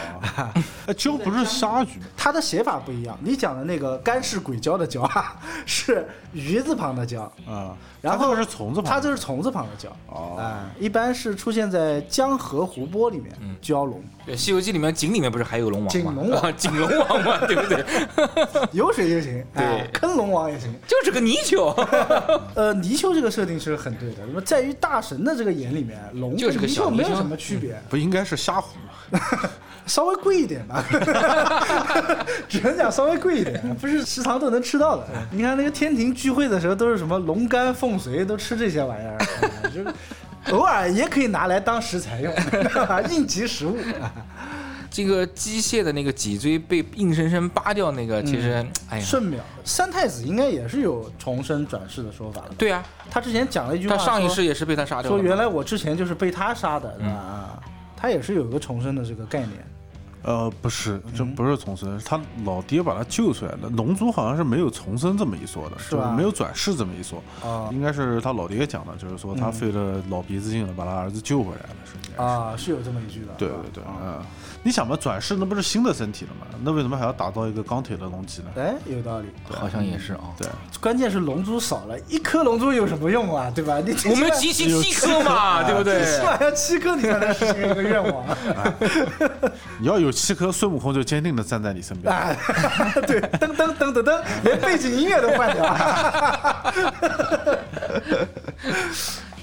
[0.87, 2.07] 哎，蛟不是鲨鱼吗？
[2.17, 9.91] 它的写法不一样，你讲的那个干式鬼蛟的蛟啊，是鱼字旁的蛟，啊，然后是虫子旁，它就是虫字旁的蛟。
[10.09, 13.33] 哦啊，一般是出现在江河湖泊里面，
[13.63, 15.91] 蛟龙，对，《西游记》里面井里面不是还有龙王吗？
[15.93, 17.85] 井龙王啊 井龙王嘛，对不对？
[18.73, 19.45] 有水就行，
[19.93, 20.73] 坑龙王也行。
[20.87, 21.75] 就是个泥鳅，
[22.55, 27.81] 呃，泥鳅这个设定是很对的，那么在于大神的这个眼里面，龙跟就是个泥鳅没有什么区别。
[27.89, 29.21] 不应该是虾虎吗？
[29.87, 30.85] 稍微贵一点吧，
[32.49, 35.07] 只能讲稍微贵一点，不是食堂都能吃到的。
[35.31, 39.95] 你看那个天庭聚会的时候，都是什么龙肝凤髓，都吃这些玩意儿，啊 就是
[40.53, 42.35] 偶尔也可以拿来当食材用，
[43.11, 43.77] 应急食物。
[44.91, 52.55] 这个机械的那个脊椎被硬生生扒掉，那个其实，哎呀，瞬秒三太子应该也是有重生转世的说法的。
[52.59, 55.21] 对啊，他之前讲了一句他上一世也是被他杀掉说。
[55.21, 57.61] 原来我之前就是被他杀的，对吧？
[58.07, 59.76] 它，也是有一个重生的这个概念。
[60.27, 63.69] 呃，不是，这不是重生，是他老爹把他救出来的。
[63.77, 67.23] 龙珠好像是没有重生这么一说的，是吧就没有转世这么一说。
[67.49, 72.29] 啊应该是他老爹讲的，就是说他费了老鼻子劲了，把他儿子救回来了，是应该是。
[72.29, 73.29] 啊，是有这么一句的。
[73.39, 74.21] 对对对，嗯，
[74.65, 76.47] 你想嘛，转世那不是新的身体了吗？
[76.65, 78.49] 那为什么还要打造一个钢铁的龙脊呢？
[78.57, 79.29] 哎，有道理。
[79.49, 80.35] 好像也是啊。
[80.37, 80.49] 对，
[80.81, 83.49] 关键是龙珠少了，一颗龙珠有什么用啊？
[83.55, 83.79] 对吧？
[83.79, 86.05] 你我们集齐七颗嘛，对不对？
[86.05, 88.25] 起码要七颗，你才能实现一个愿望。
[89.81, 92.13] 你要有七颗，孙悟空就坚定的站在你身边。
[92.13, 92.35] 啊，
[93.07, 95.65] 对，噔噔噔噔噔，连背景音乐都换掉。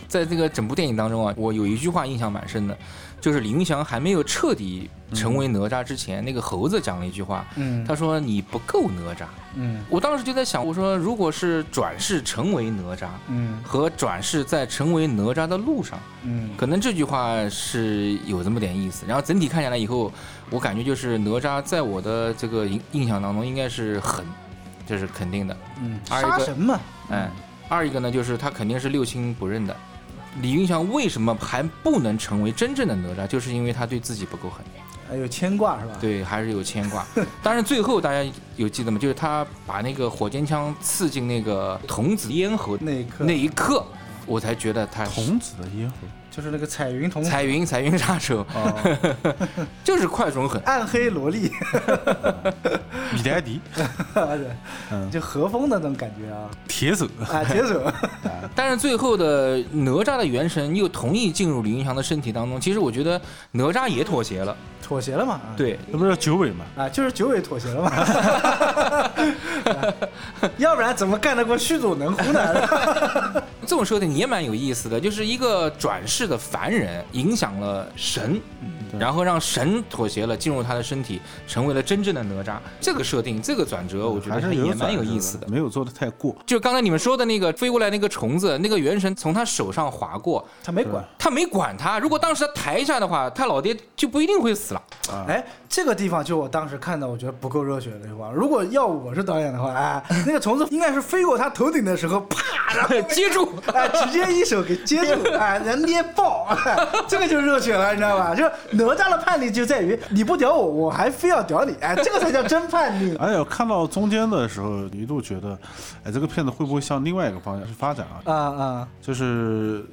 [0.07, 2.77] 在这个整部电影当中啊，我有一句话印象蛮深的，
[3.23, 9.23] 就是李云祥还没有彻底成为哪吒之前，那个猴子讲了一句话，嗯他说你不够哪吒。
[9.55, 19.05] 嗯我当时就在想，我说如果是转世成为哪吒，嗯和转世在成为哪吒的路上，嗯可能这句话是有这么点意思。
[19.07, 20.11] 然后整体看下来以后，
[20.49, 24.25] 我感觉就是哪吒在我的这个印印象当中应该是狠，
[24.85, 25.55] 这是肯定的。
[25.81, 26.77] 嗯，二一个杀神嘛，
[27.09, 27.31] 哎，
[27.69, 29.73] 二一个呢，就是他肯定是六亲不认的。
[30.41, 33.27] 李云祥为什么还不能成为真正的哪吒？
[33.27, 34.65] 就是因为他对自己不够狠，
[35.07, 35.95] 还有牵挂是吧？
[36.01, 37.05] 对，还是有牵挂。
[37.41, 38.97] 但是最后大家有记得吗？
[38.97, 43.85] 就是他把那个火尖枪刺进那个童子咽喉那一刻那一刻，
[44.25, 45.95] 我才觉得他童子的咽喉，
[46.35, 48.97] 就是那个彩云童彩云彩云杀手，哦，
[49.83, 50.59] 就是快准狠。
[50.65, 51.51] 暗黑萝莉，
[53.13, 53.59] 米莱迪，
[54.91, 55.11] 嗯。
[55.11, 57.79] 就和风的那种感觉啊，铁手，啊，铁手，
[58.55, 64.55] 但是最后的哪吒的元神又同意进入李云祥的身体当中，其实我觉得哪吒也妥协了。
[64.83, 65.33] 妥协了嘛？
[65.35, 66.65] 啊，对，那不是九尾嘛？
[66.75, 67.91] 啊， 就是九尾妥协了嘛，
[70.57, 73.43] 要不然怎么干得过虚祖能乎呢？
[73.65, 78.39] 这么说的你也蛮有意思的，就是一个转世的凡人影响了神，
[78.99, 82.57] 然后让神妥协了，进入他的身体，成为了真正的哪吒。
[82.79, 85.47] 这个设定，这个转折，我觉还是有得也蛮有意思的。
[85.47, 86.35] 没有做的太过。
[86.45, 91.03] 就刚才你们说的那个飞过来那个虫子，那个元神从他手上划过，他没管。
[91.17, 91.99] 他没管他。
[91.99, 94.83] 如果当时他抬一下的话，他老爹就不一定会死了。
[95.27, 98.31] 哎，这个地方就我当时看到，我觉得不够热血的地方。
[98.31, 108.35] 如果要我是导演的话，哎，那个虫子应该是飞过他头顶的时候，啪，然后 接住， 哎，直接一手给接住， 哎，人捏爆，哎这个就热血了，你知道吧？
[108.35, 113.15] 就是哪吒的叛逆就在于你不屌我，我还非要屌你，哎，这个才叫真叛逆。
[113.15, 115.57] 哎呀看到中间的时候，一度觉得，
[116.03, 118.31] 哎，这个片子会不会向另外一个方向去发展啊？
[118.31, 119.83] 啊啊，就是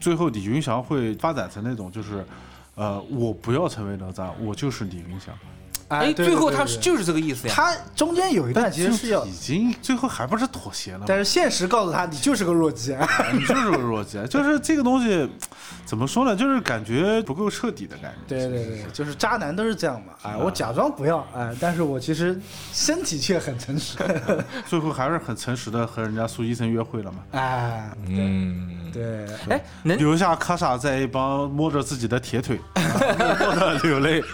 [0.00, 2.26] 最后李云祥会发展成那种，就是，
[2.74, 5.36] 呃，我不要成为哪吒，我就是李云祥。
[5.98, 7.54] 哎，最后他是就是这个意思呀。
[7.54, 11.04] 他中间有一段其实是要已，经最后还不是妥协了吗？
[11.06, 12.92] 但是现实告诉他你就是个弱鸡。
[12.94, 15.28] 啊你就是个弱鸡，就是这个东西，
[15.86, 16.36] 怎么说呢？
[16.36, 18.18] 就是感觉不够彻底的感觉。
[18.28, 22.38] 对对对，就是渣男都是这样嘛，哎，我假装不要，哎，但是我其实
[22.72, 23.96] 身体却很诚实，
[24.66, 34.22] 最后还是很诚实的和人家苏医生约会了嘛，哎，嗯，对，哎，能留下卡莎在一帮摸着自己的铁腿， 默默的流泪。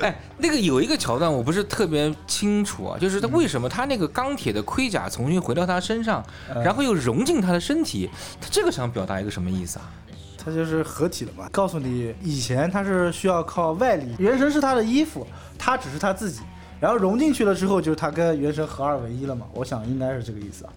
[0.00, 6.24] 哎，那个有一个桥段我不是特别清楚啊，就是他为什么他那个钢铁的盔甲重新回到他身上，
[6.64, 9.90] 然后又融进他的身体，他这个想表达一个什么意思啊？
[10.36, 15.26] 他就是合体了嘛，告诉你以前他是需要靠外力，元神是他的衣服，
[15.58, 16.40] 他只是他自己，
[16.78, 20.72] 然后融进去了之后，就是他跟元神合二为一了嘛，我想应该是这个意思啊。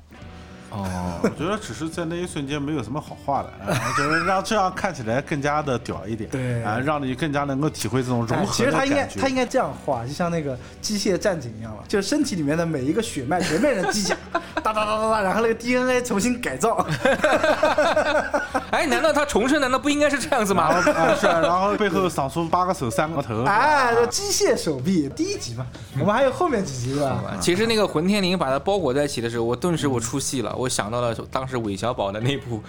[0.70, 9.08] 哦，我觉得只是在那一瞬间没有什么好话的，啊就是让这样看起来更加的屌一点，对啊，让你更加能够体会这种融哎合的其实他应该。
[9.20, 14.16] 他应该这样画，就像那个机械战警一样了，就是身体里面的每一个血脉全变成机甲，
[14.56, 16.86] 哒哒哒哒哒，然后那个 DNA 重新改造。
[18.72, 20.64] 哎，难道他重生难道不应该是这样子吗？
[20.66, 25.66] 啊，是啊，然后背后长出八个手三个头，哎，这机械手臂第一集嘛，
[26.00, 27.36] 我们还有后面几集对吧？
[27.40, 32.62] 其实那个混天绫把它包裹在一起的时候，我顿时我出戏了，我想到了当时韦小宝的那部，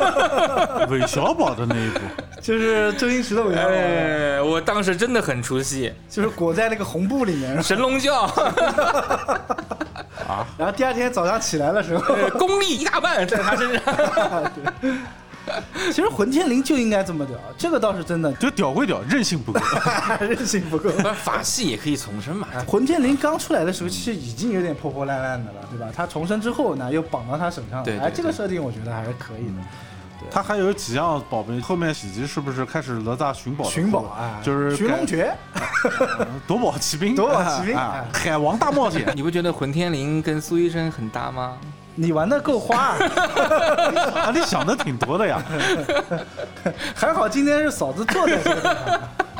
[0.90, 2.00] 韦小宝的那一部，
[2.42, 8.26] 就是周星驰的韦小宝，哎，我当时真的很出戏，就是裹在那个红布里面，神龙教，
[10.58, 13.82] 然后第二天早上起来的时候，功力一大半在他身上。
[14.82, 14.92] 对
[15.92, 19.60] 其实混天绫就应该这么屌，这个倒是真的，就屌归屌，韧性不够。
[20.18, 20.88] 韧性不够。
[21.22, 22.48] 法系也可以重生嘛。
[22.54, 25.86] 哎混天绫刚出来的时候，其实已经有点破破烂烂的了，对吧？
[25.94, 29.62] 他重生之后呢，又绑到他手上了，对对哎，这个设定我觉得还是可以的。
[30.30, 33.64] 他还有几样宝贝，后面几集是不是开始哪吒寻宝？
[33.64, 35.32] 寻宝啊，就是寻龙诀，
[36.46, 37.78] 夺宝奇兵， 夺宝奇兵
[38.12, 39.10] 海王大冒险。
[39.14, 41.56] 你不觉得混天绫跟苏医生很搭吗？
[41.96, 42.96] 你玩的够花
[44.32, 45.40] 你想的挺多的呀。
[46.92, 48.60] 还好今天是嫂子坐在这里，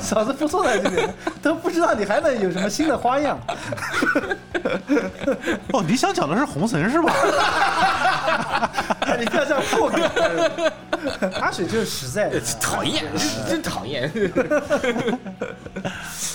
[0.00, 1.04] 嫂子不坐在这里，
[1.42, 3.36] 都不知道你还能有什么新的花样。
[5.72, 8.70] 哦，你想讲的是红绳是吧？
[9.04, 13.04] 哎 你不要这样破梗， 阿水就是实在的，讨厌，
[13.48, 14.10] 真讨厌。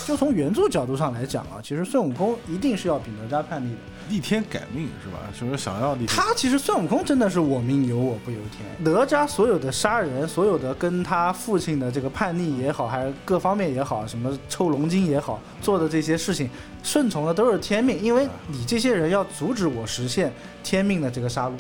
[0.06, 3.78] 就从原著角度上来讲啊，其实孙悟空一定是要比哪吒叛逆的。
[4.10, 5.20] 逆天改命是吧？
[5.40, 6.08] 就是想要逆天。
[6.08, 8.66] 他其实孙悟空真的是我命由我不由天。
[8.80, 16.50] 哪吒所有的杀人，所有的跟他父亲的这个叛逆也好，还是各方面也好，什么抽龙筋也好，做的这些事情，
[16.82, 21.52] 顺从的都是天命，因为你这些人要阻止我实现天命的这个杀戮。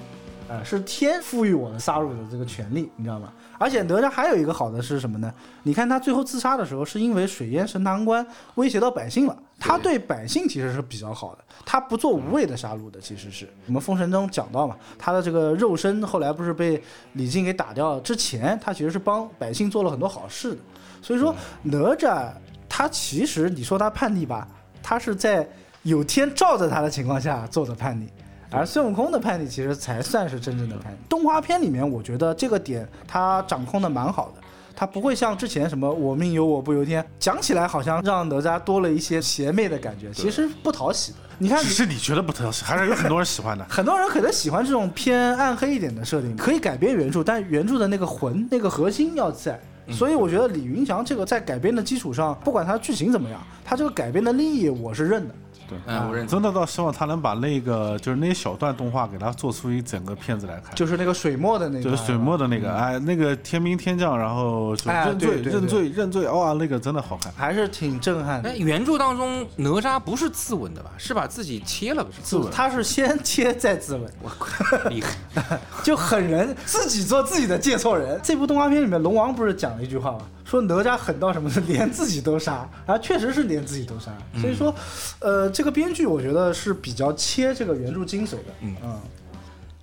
[0.49, 3.31] 啊、是天赋予我的杀戮的这个权利，你知道吗？
[3.59, 5.31] 而且哪吒还有一个好的是什么呢？
[5.61, 8.25] 你看他最后自杀的时候，是因为水淹神堂关
[8.55, 9.37] 威胁到百姓了。
[9.59, 16.81] 他对百姓其实是比较好的，他不做无谓的杀戮的，其实是我们封神中讲到嘛，他的这个肉身后来不是被
[17.13, 20.61] 李靖给打掉之前，他其实是帮百姓做了很多好事的。
[21.01, 22.31] 所以说哪吒
[22.67, 24.47] 他其实你说他叛逆吧，
[24.81, 25.47] 他是在
[25.83, 28.09] 有天照着他的情况下做的叛逆。
[28.51, 30.97] 而孙悟空的叛逆其实才算是真正的叛逆。
[31.07, 34.41] 动画片里面，我觉得这个点他掌控的蛮好的，
[34.75, 41.17] 他不会像之前什么“我命由我不由天”，讲起来好像让哪吒多了一些邪魅的感觉，其实不讨喜的。
[41.37, 43.63] 你看只，是你觉得不讨喜，还是有很多人喜欢的。
[43.69, 49.59] 很多人可能喜欢这种偏暗黑一点的设定，可以改编原著，但原著的那个魂、那个核心要在。
[49.91, 55.33] 所以我觉得李云祥这个在改编的基础上，不管他剧情怎么样，他这个改编的利益我是认的。
[55.69, 56.31] 对，嗯，我认同。
[56.31, 60.73] 真的倒希望他能把那个就是那一小段动画给他做出一整个片子来看。
[60.75, 67.31] 就是那个水墨的那个，就是水墨的那个，哎，那个天兵天将，然后就哎认罪、对对对认罪、认罪，哇，那个真的好看。
[67.37, 68.55] 还是挺震撼的哎，。
[68.57, 70.89] 原著当中哪吒不是自刎的吧？
[70.97, 72.21] 是把自己切了，不是？
[72.23, 75.59] 自刎他是先切再自刎，我靠，厉害！
[75.83, 78.19] 就狠人，自己做自己的介错人。
[78.23, 80.19] 这部动画片里面，龙王不是讲了一句话吗？
[80.49, 81.49] 说哪吒狠到什么？
[81.67, 84.11] 连自己都杀，啊，确实是连自己都杀。
[84.41, 84.73] 所以说，
[85.19, 88.45] 呃，这个编剧我觉得是比较切这个原著精髓的。
[88.61, 88.99] 嗯嗯，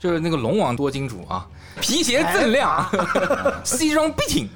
[0.01, 1.47] 就是那个龙王多金主啊，
[1.81, 2.85] 皮鞋锃亮，
[3.63, 4.49] 西装笔挺，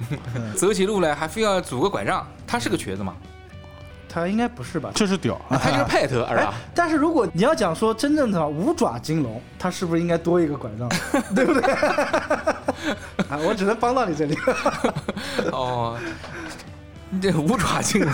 [0.57, 2.27] 走起路来还非要拄个拐杖。
[2.45, 3.15] 他是个瘸子吗？
[4.13, 4.91] 他应该不是吧？
[4.93, 10.89] 就是屌，他就是派头儿哎啊。，但是如果你要讲说真正的五爪金龙，他是不是应该多一个拐杖，
[11.33, 11.61] 对不对？
[13.31, 14.35] 啊，我只能帮到你这里。
[15.53, 15.97] 哦，
[17.09, 18.11] 你这五爪金龙，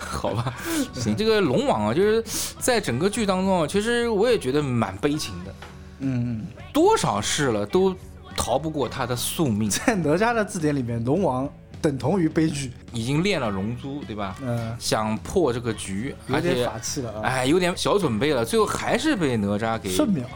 [0.00, 0.52] 好吧，
[0.92, 1.14] 行。
[1.14, 2.24] 这个龙王啊，就是
[2.58, 5.54] 在整个剧当中啊，其实我也觉得蛮悲情的，
[6.00, 7.94] 嗯，多少事了都
[8.36, 9.70] 逃不过他的宿命。
[9.70, 11.48] 在哪吒的字典里面，龙王
[11.80, 12.72] 等同于悲剧。
[12.92, 14.36] 已经练了龙珠，对吧？
[14.42, 17.20] 嗯、想破这个局，而且法器了啊。
[17.22, 19.90] 哎，有点小准备了，最后还是被哪吒给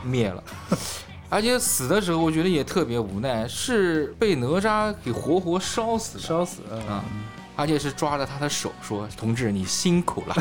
[0.05, 0.45] 灭了。
[1.31, 6.25] 而且死的时候，我觉得也特别无奈，是被哪吒给活活烧死的。
[6.25, 6.61] 烧死，
[7.61, 10.35] 而且是抓着他的手说：“同志，你辛苦了。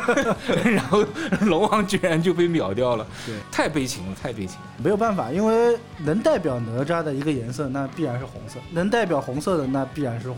[0.64, 1.04] ”然后
[1.42, 4.66] 龙王居然就被秒掉了，对，太悲情了，太悲情了。
[4.82, 10.36] 没有办法，因为能代表哪吒的一个颜色，那必然是红色；能代表红色的，那必然是火。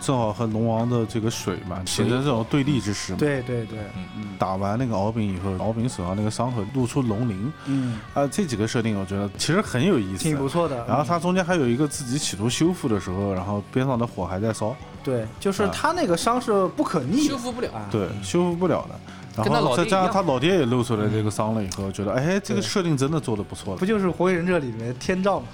[0.00, 3.18] 正好和龙王的这个水嘛，形成这种对立之势嘛。
[3.18, 3.78] 对对对，
[4.38, 10.84] 打完那个敖丙以后，敖丙手上那个伤口露出龙鳞，嗯，啊，这几个设定我觉得其实很有意思，挺不错的。
[10.86, 17.72] 然后他中间还有一个自己企图修复的时候，然后边上的火还在烧，对，就是啊他那个伤是不可逆修复不了。
[17.72, 17.86] 啊。
[17.90, 18.94] 对，修复不了的。
[19.34, 25.46] 然后再加上他老爹也露出来这个伤了以后，觉得哎，这个设定真的做的不错不就是《火影忍者》里面天照嘛？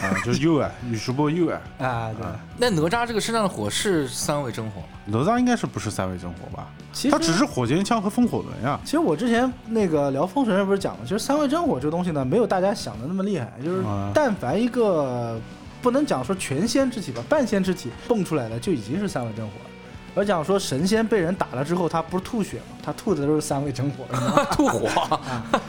[0.00, 2.26] 了啊，就是右耳宇智波右啊，啊，对。
[2.56, 4.86] 那哪吒这个身上的火是三味真火吗？
[5.06, 6.68] 哪吒应该是不是三味真火吧？
[6.92, 8.78] 其实他只是火箭枪和风火轮呀。
[8.84, 13.52] 其实我之前那个聊《封神》不是讲了，其实三味真火这个东西呢，没有大家想的那么厉害。
[13.64, 15.40] 就是啊但凡一个
[15.80, 19.70] 不能讲说全仙之体吧，半仙之体蹦出来的就已经是三味真火了。
[20.14, 22.76] 而讲说神仙被人打了之后，他不是吐血吗？
[22.82, 24.04] 他吐的都是三味真火。
[24.52, 24.88] 吐火。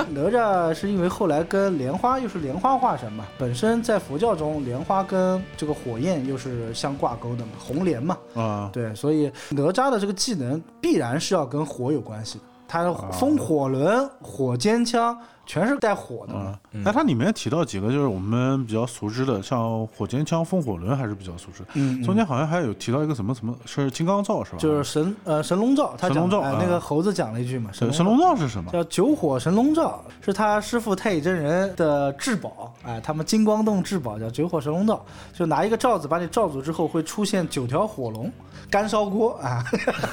[0.10, 12.44] 哪吒是因为后来跟莲花又是莲花化身嘛，本身在佛教中莲花跟这个火焰又是相挂钩的嘛，红莲嘛，啊，对，所以哪吒的这个技能必然是要跟火有关系的。
[12.68, 15.16] 它的风火轮、火尖枪
[15.46, 16.58] 全是带火的嘛。
[16.72, 21.64] 嗯，那它里面提到几个就是我们比较熟知的，像火尖枪、风火轮还是比较熟知。
[21.74, 24.58] 嗯嗯中间好像还有提到一个什么什么，是金刚罩是吧？
[24.58, 28.72] 就是神呃神龙罩，他讲哎神龙罩啊那个猴子讲了一句嘛，神神龙罩是什么？
[28.72, 38.32] 叫九火神龙罩，是他师傅太乙真人的至宝，哎，他们金光洞至宝叫九火神龙罩，就拿一个罩子把你罩住之后，会出现九条火龙，
[38.74, 39.64] 干烧锅啊，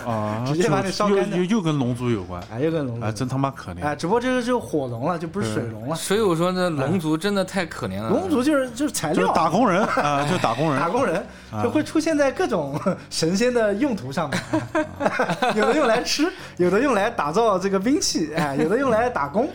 [0.07, 1.39] 啊， 直接把你烧干掉。
[1.39, 3.83] 又又跟龙族有关，哎，又跟龙哎，族，真他妈可怜。
[3.83, 8.11] 哎，只不过这个就火龙了，就不是水龙了，所以我说那龙族真的太可怜了。
[8.11, 11.63] 龙族就是就是材就是料，打工人啊，就打工人， 打工人啊。
[11.63, 14.43] 就会出现在各种 神仙的用途上面，
[15.57, 19.49] 有的用来吃，有的用来打造这个兵器，哎，有的用来打工。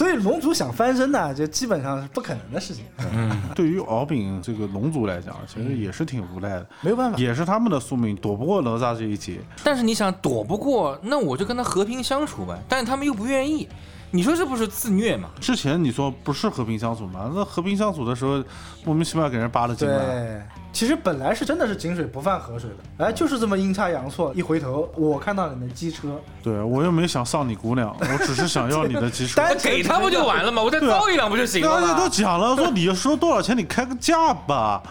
[0.00, 7.18] 所以龙族想翻身呢，就基本上是不可能的事情，嗯对于敖丙这个龙族来讲，其实也是挺无奈的，没有办法。
[7.18, 9.40] 也是他们的宿命，躲不过哪吒这一劫。
[9.62, 12.58] 但是你想躲不过，那我就跟他和平相处呗。
[12.66, 13.68] 但是他们又不愿意，
[14.12, 15.28] 你说这不是自虐吗？
[15.40, 17.30] 之前你说不是和平相处吗？
[17.34, 18.42] 那和平相处的时候，
[18.84, 20.04] 莫名其妙给人扒了筋了。
[20.04, 20.42] 对，
[20.72, 29.36] 其实本来是真的是井水不犯河水的，哎，就是这么阴差阳错，一回头我看到你的机车，对我又没想上你姑娘，我只是想要你的机车。
[29.42, 30.60] 单给他不就完了吗？
[30.60, 32.08] 我再造一辆不就行了大家都？
[32.08, 34.82] 讲了，说你说多少钱，你开个价吧，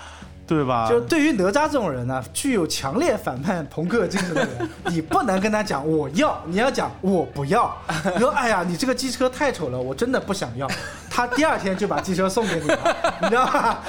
[0.50, 0.90] 对吧？
[0.90, 7.72] 就对于哪吒这种人呢，具有强烈反叛朋克精神的人， 你不能跟他讲我要，你要讲我不要。
[8.16, 10.68] 你说哎呀，你这个机车太丑了，我真的不想要。
[11.10, 13.80] 他第二天就把机车送给你了， 你知道吧？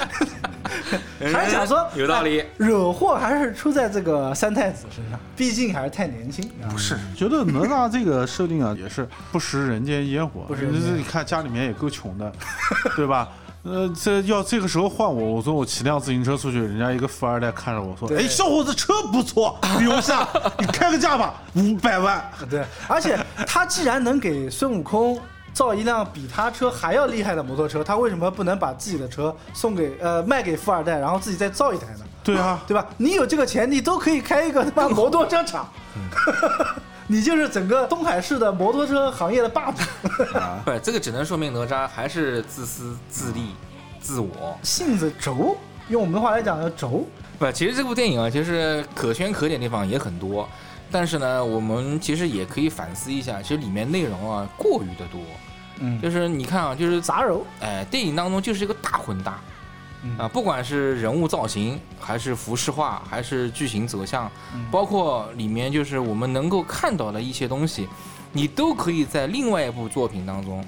[1.33, 6.47] 还是想说有道理哎惹祸还是出在这个三太子身上，毕竟还是太年轻。
[6.69, 10.41] 不是，觉得哪吒这个设定啊，也是不食人间烟火。
[10.47, 12.31] 不食人间你你看家里面也够穷的，
[12.95, 13.27] 对吧？
[13.63, 22.23] 呃，这要这个时候换我，我说我骑辆自行车出去，人家一个富二代看着我说：“对哎，小伙子车不错，留下， 你开个价吧，五百万。
[22.49, 25.19] 对，而且他既然能给孙悟空
[25.53, 32.85] 造一辆比他车还要厉害的摩托车，他为什么不能把自己的车送给呃卖给富二代，然后自己再造一台呢？”对啊，对吧？
[32.97, 35.67] 你有这个钱，你都可以开一个他妈摩托车厂，
[37.11, 39.83] 你就是整个东海市的摩托车行业的霸主。
[40.63, 43.53] 不，这个只能说明哪吒还是自私自利、
[43.99, 44.57] 自我。
[44.63, 45.57] 性子轴，
[45.89, 47.05] 用我们的话来讲叫轴。
[47.37, 50.47] 不，其实这部电影啊，其实可圈可点的地方也很多，
[50.89, 55.19] 但是呢，我们其实也可以反思一下，其实里面内容啊过于的多。
[55.79, 59.37] 嗯就是你看啊，就是杂糅，哎，电影当中就是一个大混搭。
[60.03, 60.17] 嗯。
[60.17, 64.65] 啊，不管是人物造型，还是服饰化，还是剧情走向，嗯。
[64.71, 67.87] 包括里面就是我们能够看到的一些东西，
[68.31, 70.65] 你都可以在另外一部作品当中，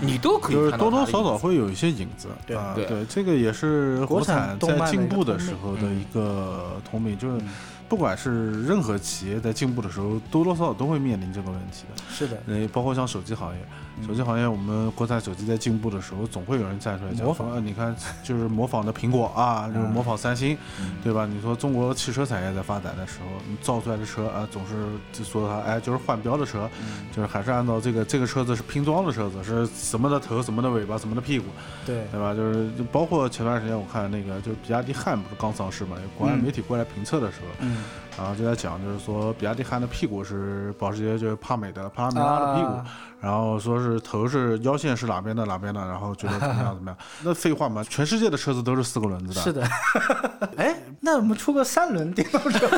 [0.00, 2.28] 你都可以就是看到多多少少会有一些影子。
[2.46, 7.48] 对啊，对对，这个也是国国产在进步的时候的一个通病，就是嗯。
[7.88, 12.02] 不管是任何企业在进步的时候，多多少少都会面临这个问题的。
[12.10, 13.60] 是的，呃，包括像手机行业，
[14.06, 20.92] 手机行业我们国产手机在进步的时候，总会有人站出来讲你看 就是模仿的苹果啊，就是模仿三星，嗯。
[21.04, 21.26] 对吧？
[21.26, 24.74] 你说中国汽车产业在发展的时候，你造出来的车啊，总是
[25.12, 27.06] 就说它哎就是换标的车，嗯。
[27.14, 31.46] 就是还是按照这个这个车子是拼装的车子，是什么的头，什么的尾巴，什么的屁股，
[31.84, 32.34] 对，对吧？
[32.34, 36.42] 就是就包括前段时间我看那个，就是比亚迪汉不是刚上市嘛，有国外嗯。
[36.44, 37.84] 媒体过来评测的时候，嗯
[38.18, 42.84] 然后就在讲，就是说比亚迪汉的屁股是保时捷就是帕美的帕拉梅拉的屁股，啊
[43.20, 46.98] 然后说是头是腰线是哪边的哪边的，然后觉得怎么样怎么样？
[47.22, 49.68] 那废话嘛，全世界的车子都是四个轮子的，是的。
[50.56, 52.68] 哎，那我们出个三轮电动车，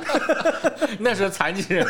[1.00, 1.86] 那是残疾人。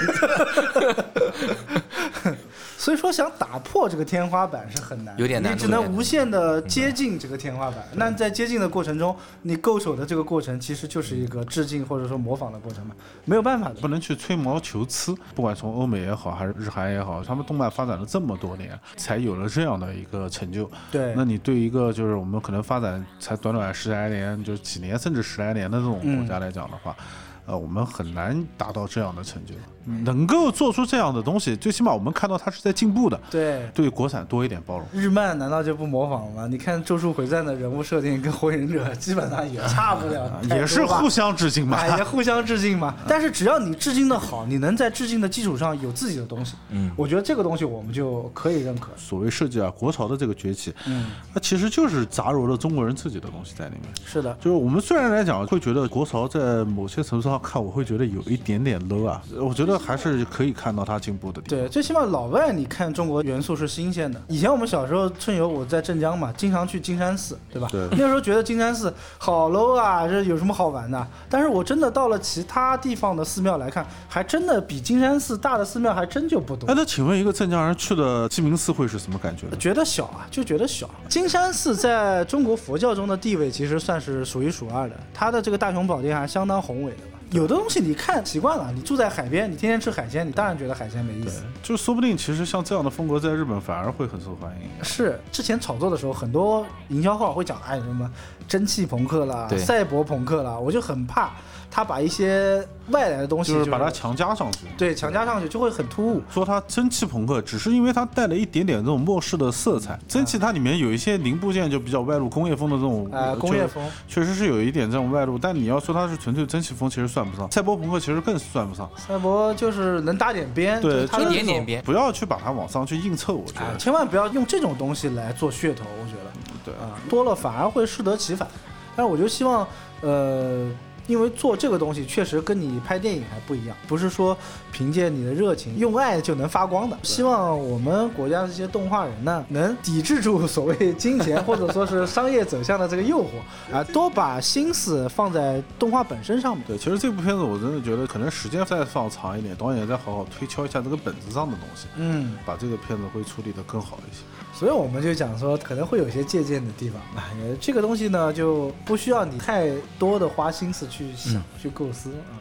[2.81, 7.85] 所以说想打破这个天花板是很难的，有点难你只能无限的接近这个天花板。
[7.93, 12.95] 那在接近的过程中，你勾手的这个过程其实就是一个致敬或者说模仿的过程嘛，
[13.27, 13.89] 没有办法的不。
[13.89, 15.15] 能去吹毛求疵。
[15.35, 20.71] 不管从欧美也好，还是日韩也好，他们动漫发展了这么多年，才有了这样的一个成就。
[20.91, 26.97] 对那你对一个就是我们可能发展才短短十来年，就是几年甚至十来年的这种国家来讲的话，
[27.45, 29.55] 呃，我们很难达到这样的成就。
[29.85, 33.21] 能够做出这样的东西，最起码我们看到它是在进步的。
[33.31, 33.69] 对。
[33.75, 34.87] 对国产多一点包容。
[34.93, 36.47] 日漫难道就不模仿了吗？
[36.47, 41.79] 你看《咒术回战》的人物设定跟《火影忍者》基本上也差不了也是互相致敬嘛。
[41.79, 42.95] 哎，也互相致敬嘛。
[43.09, 48.91] 但是只要你致敬的好，你能在致敬的基础上有自己的东西，嗯，我觉得这个东西我们就可以认可。
[48.97, 53.85] 所谓设计啊，国潮的这个崛起，嗯，它其实就是杂糅了中国人自己的东西在里面。
[54.05, 59.23] 是的，就是我们虽然来讲会觉得国潮在某些程度上上看，我会觉得有一点点 low 啊。
[59.39, 61.61] 我觉得还是可以看到他进步的地方。
[61.61, 64.21] 对，最起码老外你看中国元素是新鲜的。
[64.29, 67.69] 以前我们小时候春游，我在镇江嘛，经常去金山寺，对吧？
[67.71, 71.07] 对那时候觉得金山寺好 low 啊，这有什么好玩的？
[71.29, 76.75] 但是我真的到了其他地方的寺庙来看，还真的比金山寺大的寺庙还真就不多哎，。
[76.77, 79.47] 那请问一个镇江人去的鸡鸣寺会是什么感觉？
[79.59, 80.89] 觉得小啊，就觉得小。
[81.09, 87.10] 金山寺在中国佛教中的地位其实算是数一数二的，它的这个大雄宝殿还相当宏伟的吧。
[87.33, 91.45] 有的东西你看习惯了，你住在海边，你天天吃海鲜，你当然觉得海鲜没意思。
[91.63, 94.85] 就说不定其实像这样的风格在日本反而会很受欢迎。
[94.85, 98.11] 是之前炒作的时候，很多营销号会讲，哎，什么
[98.49, 101.31] 蒸汽朋克啦、赛博朋克啦，我就很怕
[101.71, 104.67] 他把一些外来的东西就是把它强加上去。
[104.77, 106.23] 对强加上去，就会很突兀。
[106.29, 109.99] 说它蒸汽朋克，只是因为它带了一点点这种末世的色彩。
[110.09, 115.39] 蒸汽它里面有一些零部件就比较外露工业风的这种，呃，工业风，确实是有一点这种外露。
[115.39, 117.51] 但你要说它是纯粹蒸汽风，其实算不上。
[117.51, 118.91] 赛博朋克其实更算不上。
[118.97, 121.83] 赛博就是能搭点边，对就点点边。
[121.85, 123.79] 不要去把它往上去硬凑，我觉哎，得。
[123.79, 126.31] 千万不要用这种东西来做噱头，我觉得
[126.65, 128.49] 对啊，多了反而会适得其反。
[128.97, 129.67] 但是我就希望，
[130.01, 130.69] 呃，
[131.11, 134.37] 因为做这个东西确实跟你拍电影还不一样，不是说
[134.71, 136.97] 凭借你的热情、用爱就能发光的。
[137.03, 146.65] 希望我们国家的这些动画人呢，能抵制住所谓金钱或者说是商业走向的这个诱惑啊，多把心思放在动画本身上面。
[146.67, 154.23] 对，其实这部片子我真的觉得可能时间再放长一点，导演再好好推敲一下这个本子上的东西，嗯，把这个片子会处理得更好一些。
[154.53, 157.01] 所以我们就讲说，可能会有一些借鉴的地方。
[157.17, 157.23] 哎，
[157.61, 161.43] 这个东西呢，就不需要你太多的花心思去想、嗯。
[161.61, 162.35] 去构思啊、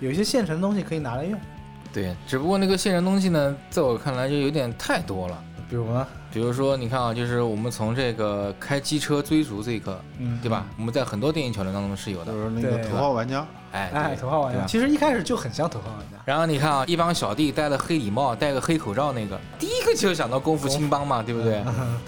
[0.00, 1.38] 有一些现成的东西可以拿来用，
[1.92, 5.42] 对，只不过那个现成东西呢，在我看来就有点太多了。
[5.68, 10.64] 比如呢，比如说，你看啊，就是我们从这个开机车追逐这一刻，嗯，对吧？
[10.78, 12.30] 我们在很多电影桥段当中是有的。
[12.32, 12.44] 就。
[12.44, 12.88] 是那个对。
[12.88, 13.44] 头号玩家，
[13.92, 16.16] 哎，头号玩家，其实一开始就很像头号玩家。
[16.24, 21.62] 然后你看啊，一帮小弟戴了黑礼帽，戴个黑口罩，那个第一个就想到功夫青帮嘛，对不对？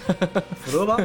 [0.64, 1.01] 斧头帮，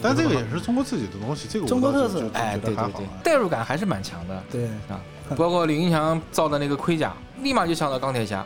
[0.00, 3.06] 但这个也是中国自己的东西，这个我中国特色哎，对对对。
[3.22, 5.00] 代入感还是蛮强的对，啊。
[5.36, 8.44] 包括李云祥造的那个盔甲，立马就想到钢铁侠，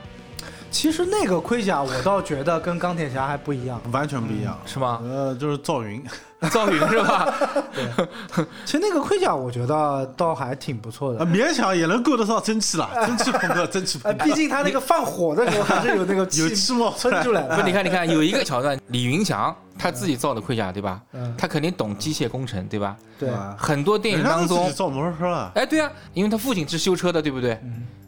[0.77, 3.81] 其实那个盔甲我倒觉得跟钢铁侠还不一样。
[3.93, 4.59] 完全不一样。
[4.67, 5.01] 是吗？
[5.03, 6.05] 呃，就是赵云，
[6.53, 7.35] 赵云是吧？
[7.73, 11.25] 对其实那个盔甲我觉得倒还挺不错啊，的。
[11.25, 17.33] 勉强也能够得上蒸汽了， 蒸汽朋克，蒸汽呃，朋克，毕竟他那个放火的时候还是有那个有气气冒出来喷出。
[17.33, 17.57] 来的。
[17.57, 21.01] 不，你看，你看，有一个桥段，李云祥他自己造的盔甲，对吧？
[21.15, 22.95] 嗯，他肯定懂机械工程，对吧？
[23.19, 27.59] 对，啊很多电影家当中，都自己造摩托车了，哎，对啊，因为他父亲是修车的，对不对？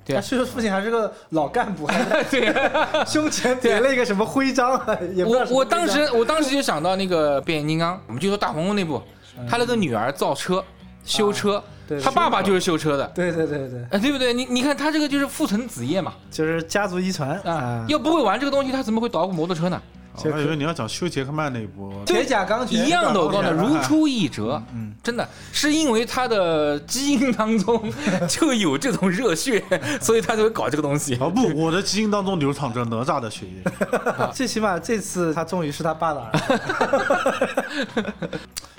[0.08, 0.16] 对。
[0.16, 1.86] 他是父亲还是个老干部，
[2.30, 2.52] 对，
[3.06, 4.72] 胸前别了一个什么徽章，
[5.14, 9.00] 也不知道我我当时我当时就想到那个变形金刚，我们就说大黄蜂那部，
[9.48, 10.64] 他那个女儿造车
[11.04, 14.32] 修车，对他爸爸就是修车的，对对对对，哎，对不对？
[14.34, 17.30] 你你看他这个就是父承子业嘛，就是家族遗传。
[17.44, 19.80] 啊啊，，要不会玩这个东西，他怎么会捣鼓摩托车呢？
[20.14, 27.92] 还以为你要讲修杰克曼那一波，铁甲钢拳一样的，我告诉你，如出一辙，嗯，真的是因为他的基因当中
[28.28, 29.62] 就有这种热血，
[30.00, 31.14] 所以他才会搞这个东西。
[31.16, 33.62] 啊不，我的基因当中流淌着哪吒的血液。
[34.34, 38.04] 最起码这次他终于是他爸的儿子。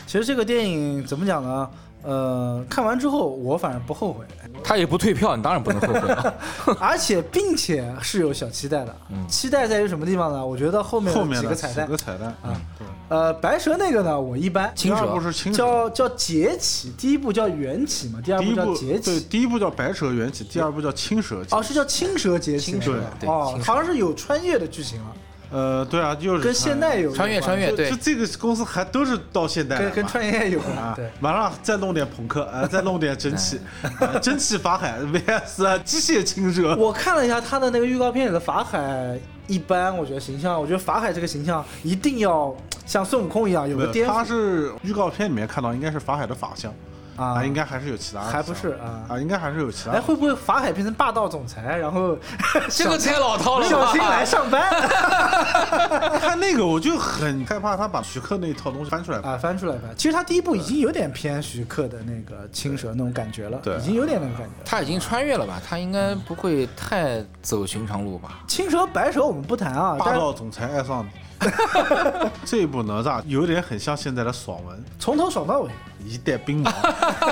[0.06, 1.70] 其实这个电影怎么讲呢？
[2.02, 4.24] 呃，看完之后我反正不后悔，
[4.64, 6.34] 他也不退票，你当然不能后悔啊。
[6.80, 8.96] 而且并且是有小期待的。
[9.10, 10.46] 嗯期待在于什么地方呢？
[10.46, 11.98] 我觉得后面后面几个彩蛋几个。
[11.98, 14.72] 彩蛋啊，对，呃，白蛇那个呢，我一般。
[14.76, 21.44] 青蛇第二部是青蛇，叫叫劫起，第一部叫缘起嘛，第二部叫劫起对，第一部叫白蛇缘起，第二部叫青蛇。
[21.52, 25.14] 哦，是叫青蛇劫起青蛇对哦好像是有穿越的剧情了，
[25.52, 27.90] 呃，对啊，就是跟现代有穿越穿越对。
[27.90, 31.10] 就就这个公司还都是到现代跟跟穿越有关啊，对。
[31.20, 33.60] 马上再弄点朋克，呃，再弄点蒸汽，
[34.00, 36.76] 呃蒸汽法海 VS 机械青蛇。
[36.76, 44.14] 我看了一下他的那个预告片里的法海，一般，我觉得形象，我觉得法海这个形象一定要像孙悟空一样有没有个颠覆。
[44.14, 46.72] 他是预告片里面看到应该是法海的法相
[47.20, 49.98] 啊，应该还是有其他的还不是啊啊，应该还是有其他的。
[49.98, 52.18] 哎，会不会法海变成霸道总裁，然后
[52.70, 54.62] 这个太老套了吧，小心来上班
[56.20, 59.20] 看那个我就很害怕他把徐克那一套东西翻出来。
[59.20, 59.38] 啊？
[59.38, 59.90] 翻出来翻。
[59.98, 64.54] 其实他第一部已经有点偏徐克的那个青蛇那种感觉了，对已经有点那种感觉。
[64.66, 65.62] 他已经穿越了吧？
[65.68, 68.40] 他应该不会太走寻常路吧？
[68.48, 71.10] 青蛇白蛇我们不谈啊，霸道总裁爱上你。
[72.46, 75.70] 这一部哪吒有点很像现在的爽文，从头爽到尾。
[76.06, 76.74] 一代冰王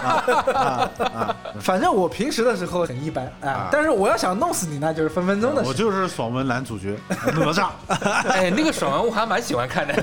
[0.03, 1.35] 啊啊啊！
[1.61, 5.73] 反正我平时的时候很一般啊啊，但是我要想弄死你，那就是分分钟的事我。
[5.73, 7.69] 就是爽文男主角哪吒。
[8.27, 9.93] 哎，那个爽文我还蛮喜欢看的，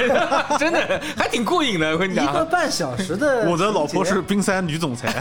[0.58, 1.92] 真的还挺过瘾的。
[1.92, 4.22] 我跟你讲一个，半小时的，我的老婆是。
[4.22, 5.12] 冰山女总裁，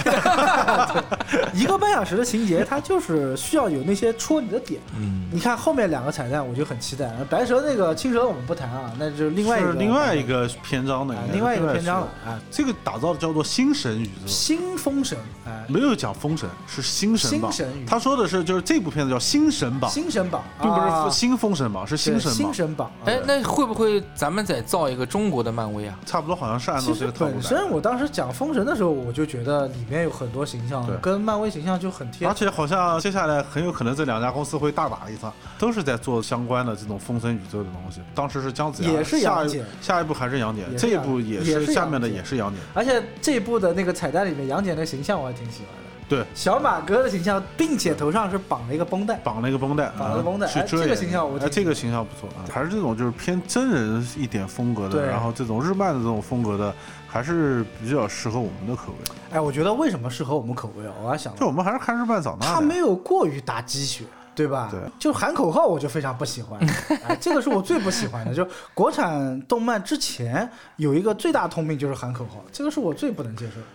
[1.53, 4.79] 一个半小时的情节，它就是需要有那些戳你的点。
[4.95, 7.11] 嗯，你看后面两个彩蛋，我就很期待。
[7.29, 12.39] 白蛇那个青蛇我们不谈啊，那就是另外一个是另外一个篇章的啊，另外一个篇章了啊。
[12.51, 17.51] 这个打造的叫做新神宇宙，新封神，哎，没有讲封神，是新神榜。
[17.51, 22.33] 新神宇宙他说的是就是这部片子叫新神榜，新神榜，并不啊是新封神榜，是新神榜。
[22.33, 22.91] 新神榜。
[23.05, 25.97] 哎，那会不会咱们再造一个中国的漫威啊？
[26.05, 32.33] 差不多好像是按照这个套路来本身我当时讲封神的时候，我就觉得里面有很多形象对跟漫威形象就很贴而。
[32.33, 38.01] 且好像接下来很有可能这两家公司会大打一场，都是在做相关的这种封神宇宙的东西。
[38.15, 42.59] 当时是姜子牙，也是杨戬下一部还是杨戬，这一部也也是是下面的也是杨戬。
[42.73, 45.83] 而且这一部的那个彩蛋里面，杨戬的形象我还挺喜欢的。
[46.07, 49.15] 对，小马哥的形象，并且头上是绑了一个绷带。
[49.17, 56.73] 绑了一个绷带，绑了个绷带啊去遮掩哎这个形象我挺哎，这个形象不错啊，还是这种就是偏真人一点风格的，然后这种日漫的这种风格的，
[57.07, 59.15] 还是比较适合我们的口味。
[59.31, 60.93] 哎，我觉得为什么适合我们口味啊？
[61.01, 62.77] 我还想就我们还是看日漫长大的他没。
[62.83, 64.03] 有过于打鸡血，
[64.35, 64.69] 对吧？
[64.71, 66.59] 对，就喊口号我就非常不喜欢，
[67.07, 68.33] 哎，这个是我最不喜欢的。
[68.33, 73.67] 就国产动漫之前有一个最大通病就是喊口号，这个是我最不能接受的。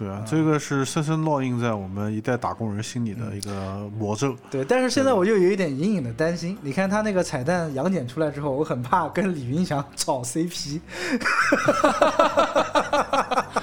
[0.00, 3.50] 对啊，这个是深深烙印在我们一代打工人心里的一个
[3.98, 4.34] 魔咒。
[4.50, 6.56] 对，但是现在我又有一点隐隐的担心。
[6.62, 10.80] 你看他那个彩蛋杨戬出来之后，我很怕跟李云祥炒 CP。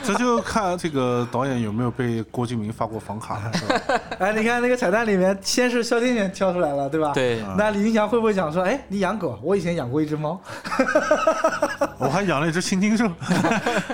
[0.03, 3.81] 这就看这个导演有没有被郭敬明发过房卡了， 是吧？
[4.19, 7.13] 哎，你看那个彩蛋里面，先是萧天玄跳出来了，对吧？。
[7.13, 10.39] 对，那李云祥会不会讲说，哎，你养狗，我以前养过一只猫，
[11.97, 13.09] 我还养了一只青金兽。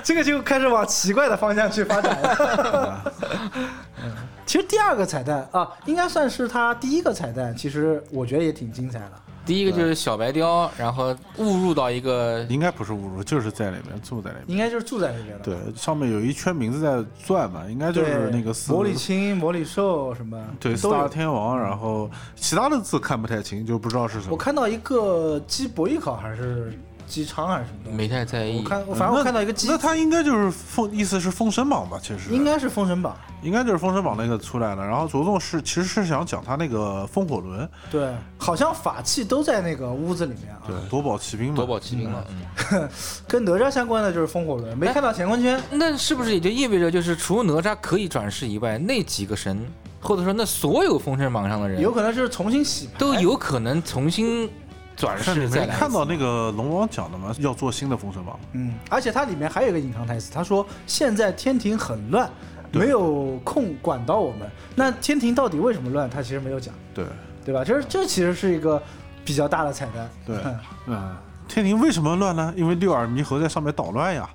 [0.02, 2.33] 这个就开始往奇怪的方向去发展了。
[4.46, 9.12] 其实第二个彩蛋啊，应该算是他第一个彩蛋，其实我觉得也挺精彩的。
[9.46, 14.44] 第一个就是小白雕，然后误入到一个应该不是误入，就是在里面住在里面。
[14.46, 15.44] 应该就是住在里面的。
[15.44, 21.06] 对，上面有一圈名字在转嘛，应该就，是那个四魔力青、魔力兽什么，对四大。
[21.08, 24.32] 天王，然后其他的字看不太清，就不知道是什么。
[24.32, 26.72] 我看到一个鸡博弈考还是
[27.06, 28.68] 鸡昌还是什么东西，没太在意我。
[28.68, 31.98] 看我反正我看到一个鸡那，他应该就是封，意思是封神榜吧？
[32.02, 33.16] 其实应该是封神榜。
[33.42, 34.86] 应该就是封神榜那个出来了。
[34.86, 40.62] 然后着重是其实是想讲他那个风火轮，对，好像法器都在那个屋子里面啊。
[40.66, 41.56] 对，夺宝奇兵嘛。
[41.56, 42.24] 夺宝奇兵嘛，
[42.72, 42.88] 嗯，
[43.28, 45.62] 跟哪吒相关的就是风火轮，没看到乾坤圈。
[45.70, 49.62] 那是不是也就意味着，就是除了哪吒可以转世以外，那几个神，
[50.00, 54.48] 或者说那所有封神榜上的人，有可能是重新洗牌，都有可能重新
[54.96, 55.46] 转世。
[55.48, 57.34] 没看到那个龙王讲的吗？
[57.38, 58.38] 要做新的封神榜。
[58.52, 62.30] 嗯，而且它里面还有一个隐藏台词，他说现在天庭很乱，
[62.72, 64.50] 没有空管到我们。
[64.74, 66.08] 那天庭到底为什么乱？
[66.08, 67.04] 他其实没有讲，对
[67.44, 67.64] 对吧？
[67.64, 68.82] 这这其实是一个
[69.24, 70.10] 比较大的彩蛋。
[70.26, 70.36] 对，
[70.86, 71.16] 嗯，
[71.46, 72.52] 天庭为什么乱呢？
[72.56, 74.28] 因为六耳猕猴在上面捣乱呀，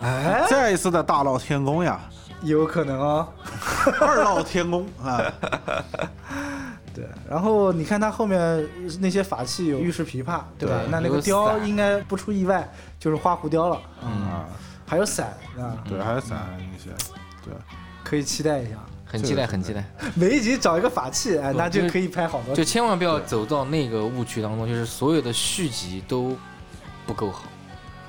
[0.00, 2.00] 哎，再一次的大闹天宫呀，
[2.42, 3.28] 有可能哦。
[4.00, 5.20] 二闹天宫啊。
[6.96, 8.66] 对，然后你看他后面
[9.00, 10.80] 那些法器有玉石琵琶，对吧？
[10.80, 12.66] 对那那个雕应该不出意外
[12.98, 14.48] 就是花狐雕了，嗯，啊，
[14.86, 16.88] 还有伞啊，对，还有伞那些，
[17.44, 17.52] 对，
[18.02, 18.76] 可以期待一下。
[19.08, 19.84] 很期待，很期待。
[20.14, 22.54] 每一集找一个法器，哎，那就可以拍好多。
[22.54, 26.36] 就千万不要走到那个误区当中，就是所有的续集都
[27.06, 27.44] 不够好，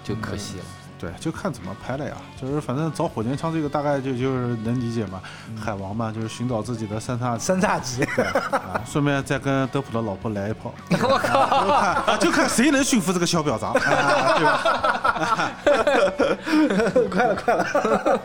[0.03, 0.63] 就可惜了。
[0.99, 2.15] 对，就看怎么拍了呀。
[2.39, 5.21] 就是反正找火箭枪这个大概就就是能理解嘛，
[5.59, 8.03] 海王嘛，就是寻找自己的三叉三叉戟，
[8.51, 11.39] 啊，顺便再跟德普的老婆来一炮， 我靠！
[11.39, 14.59] 啊，就看谁能驯服这个小婊砸，啊对吧？
[17.09, 18.19] 快 了 快了。